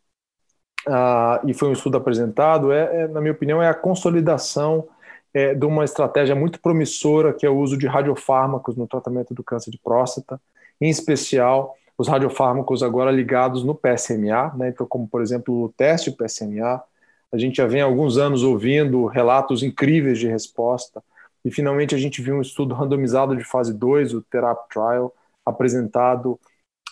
uh, 0.87 1.45
e 1.45 1.53
foi 1.53 1.67
um 1.67 1.73
estudo 1.73 1.97
apresentado 1.97 2.71
é, 2.71 3.03
é, 3.03 3.07
na 3.09 3.19
minha 3.19 3.33
opinião, 3.33 3.61
é 3.61 3.67
a 3.67 3.73
consolidação 3.73 4.87
é, 5.33 5.53
de 5.53 5.65
uma 5.65 5.83
estratégia 5.83 6.33
muito 6.33 6.61
promissora 6.61 7.33
que 7.33 7.45
é 7.45 7.49
o 7.49 7.57
uso 7.57 7.77
de 7.77 7.85
radiofármacos 7.85 8.77
no 8.77 8.87
tratamento 8.87 9.33
do 9.33 9.43
câncer 9.43 9.69
de 9.69 9.77
próstata, 9.77 10.39
em 10.79 10.89
especial 10.89 11.75
os 11.97 12.07
radiofármacos 12.07 12.83
agora 12.83 13.11
ligados 13.11 13.63
no 13.63 13.75
PSMA, 13.75 14.53
né? 14.55 14.69
então 14.69 14.85
como 14.85 15.07
por 15.07 15.21
exemplo 15.21 15.63
o 15.63 15.69
teste 15.69 16.11
PSMA, 16.11 16.81
a 17.29 17.37
gente 17.37 17.57
já 17.57 17.67
vem 17.67 17.81
há 17.81 17.85
alguns 17.85 18.17
anos 18.17 18.43
ouvindo 18.43 19.07
relatos 19.07 19.61
incríveis 19.61 20.17
de 20.17 20.27
resposta 20.27 21.03
e 21.47 21.51
finalmente 21.51 21.95
a 21.95 21.97
gente 21.97 22.21
viu 22.21 22.35
um 22.35 22.41
estudo 22.41 22.75
randomizado 22.75 23.33
de 23.33 23.41
fase 23.45 23.73
2, 23.73 24.13
o 24.13 24.21
TERAP 24.21 24.67
Trial, 24.69 25.15
apresentado 25.45 26.37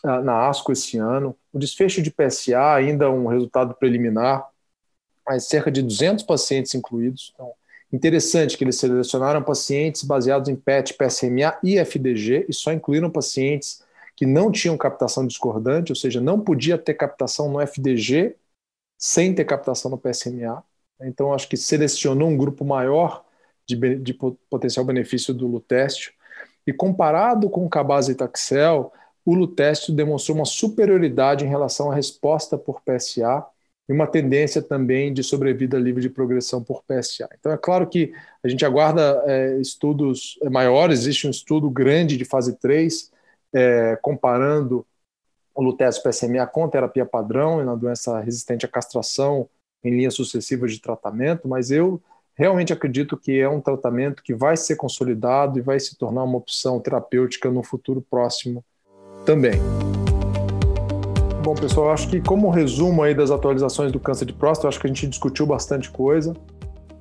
uh, 0.02 0.22
na 0.24 0.48
ASCO 0.48 0.72
esse 0.72 0.98
ano. 0.98 1.36
O 1.52 1.60
desfecho 1.60 2.02
de 2.02 2.10
PSA 2.10 2.74
ainda 2.74 3.12
um 3.12 3.28
resultado 3.28 3.76
preliminar, 3.76 4.48
mas 5.28 5.50
cerca 5.50 5.70
de 5.70 5.82
200 5.82 6.24
pacientes 6.24 6.74
incluídos. 6.74 7.34
Então, 7.34 7.52
interessante 7.92 8.58
que 8.58 8.64
eles 8.64 8.78
selecionaram 8.78 9.44
pacientes 9.44 10.04
baseados 10.04 10.48
em 10.48 10.56
PET, 10.56 10.94
PSMA 10.94 11.60
e 11.62 11.78
FDG 11.78 12.46
e 12.48 12.54
só 12.54 12.72
incluíram 12.72 13.10
pacientes 13.10 13.84
que 14.16 14.26
não 14.26 14.50
tinham 14.50 14.78
captação 14.78 15.28
discordante, 15.28 15.92
ou 15.92 15.98
seja, 15.98 16.22
não 16.22 16.40
podia 16.40 16.78
ter 16.78 16.94
captação 16.94 17.52
no 17.52 17.60
FDG 17.60 18.38
sem 18.98 19.36
ter 19.36 19.44
captação 19.44 19.92
no 19.92 19.98
PSMA. 19.98 20.64
Então, 21.02 21.34
acho 21.34 21.50
que 21.50 21.58
selecionou 21.58 22.30
um 22.30 22.38
grupo 22.38 22.64
maior 22.64 23.25
de, 23.68 23.96
de 23.96 24.14
potencial 24.50 24.86
benefício 24.86 25.34
do 25.34 25.48
lutécio. 25.48 26.14
E 26.66 26.74
comparado 26.74 27.50
com 27.50 27.66
o 27.66 27.70
Cabaz 27.70 28.10
e 28.10 28.16
Taxel, 28.16 28.92
o 29.26 29.34
lutécio 29.34 29.94
demonstrou 29.94 30.38
uma 30.38 30.46
superioridade 30.46 31.46
em 31.46 31.50
relação 31.50 31.92
à 31.92 31.96
resposta 31.96 32.58
por 32.58 32.82
PSA 32.82 33.46
e 33.88 33.94
uma 33.94 34.08
tendência 34.08 34.62
também 34.62 35.14
de 35.14 35.24
sobrevida 35.24 35.78
livre 35.78 36.02
de 36.02 36.10
progressão 36.10 36.64
por 36.64 36.84
PSA. 36.84 37.30
Então, 37.40 37.52
é 37.52 37.58
claro 37.58 37.88
que 37.88 38.14
a 38.44 38.48
gente 38.48 38.66
aguarda 38.66 39.24
é, 39.26 39.58
estudos 39.58 40.40
maiores, 40.52 41.00
existe 41.00 41.28
um 41.28 41.32
estudo 41.32 41.70
grande 41.70 42.18
de 42.18 42.26
fase 42.26 42.56
3, 42.58 43.12
é, 43.54 43.96
comparando 44.02 44.86
o 45.54 45.64
lutécio 45.64 46.04
PSMA 46.04 46.46
com 46.48 46.68
terapia 46.68 47.06
padrão 47.06 47.64
na 47.64 47.76
doença 47.76 48.20
resistente 48.20 48.66
à 48.66 48.70
castração 48.70 49.48
em 49.84 49.92
linhas 49.92 50.16
sucessivas 50.16 50.74
de 50.74 50.82
tratamento, 50.82 51.48
mas 51.48 51.72
eu 51.72 52.02
realmente 52.36 52.74
acredito 52.74 53.18
que 53.18 53.40
é 53.40 53.48
um 53.48 53.62
tratamento 53.62 54.22
que 54.22 54.34
vai 54.34 54.58
ser 54.58 54.76
consolidado 54.76 55.58
e 55.58 55.62
vai 55.62 55.80
se 55.80 55.98
tornar 55.98 56.24
uma 56.24 56.38
opção 56.38 56.80
terapêutica 56.80 57.50
no 57.50 57.64
futuro 57.64 58.06
próximo 58.10 58.64
também. 59.26 59.60
Bom, 61.42 61.56
pessoal, 61.56 61.92
acho 61.92 62.10
que 62.10 62.20
como 62.20 62.50
resumo 62.50 63.04
aí 63.04 63.14
das 63.14 63.32
atualizações 63.32 63.92
do 63.92 64.00
câncer 64.00 64.26
de 64.26 64.34
próstata, 64.34 64.68
acho 64.68 64.80
que 64.80 64.88
a 64.88 64.90
gente 64.90 65.08
discutiu 65.08 65.46
bastante 65.46 65.90
coisa. 65.90 66.34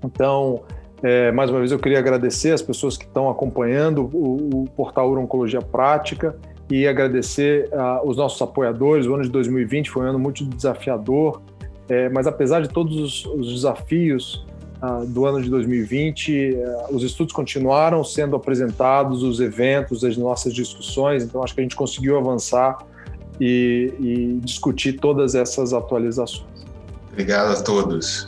Então, 0.04 0.62
é, 1.02 1.32
mais 1.32 1.50
uma 1.50 1.58
vez 1.58 1.72
eu 1.72 1.78
queria 1.78 1.98
agradecer 1.98 2.52
as 2.52 2.62
pessoas 2.62 2.96
que 2.96 3.04
estão 3.04 3.28
acompanhando 3.28 4.10
o, 4.12 4.62
o 4.62 4.70
portal 4.70 5.10
Urologia 5.10 5.60
Prática 5.60 6.36
e 6.70 6.86
agradecer 6.86 7.68
uh, 7.72 8.08
os 8.08 8.16
nossos 8.16 8.40
apoiadores. 8.40 9.06
O 9.06 9.14
ano 9.14 9.22
de 9.22 9.30
2020 9.30 9.90
foi 9.90 10.04
um 10.04 10.08
ano 10.08 10.18
muito 10.18 10.44
desafiador, 10.44 11.42
é, 11.88 12.08
mas 12.08 12.26
apesar 12.26 12.60
de 12.60 12.68
todos 12.68 12.96
os, 12.96 13.26
os 13.26 13.52
desafios, 13.52 14.46
do 15.06 15.26
ano 15.26 15.42
de 15.42 15.50
2020. 15.50 16.54
Eh, 16.54 16.86
os 16.90 17.02
estudos 17.02 17.32
continuaram 17.32 18.02
sendo 18.04 18.36
apresentados, 18.36 19.22
os 19.22 19.40
eventos, 19.40 20.04
as 20.04 20.16
nossas 20.16 20.54
discussões, 20.54 21.22
então 21.22 21.42
acho 21.42 21.54
que 21.54 21.60
a 21.60 21.62
gente 21.62 21.76
conseguiu 21.76 22.18
avançar 22.18 22.78
e, 23.40 23.92
e 24.00 24.40
discutir 24.42 24.94
todas 24.94 25.34
essas 25.34 25.72
atualizações. 25.72 26.64
Obrigado 27.12 27.56
a 27.56 27.62
todos. 27.62 28.26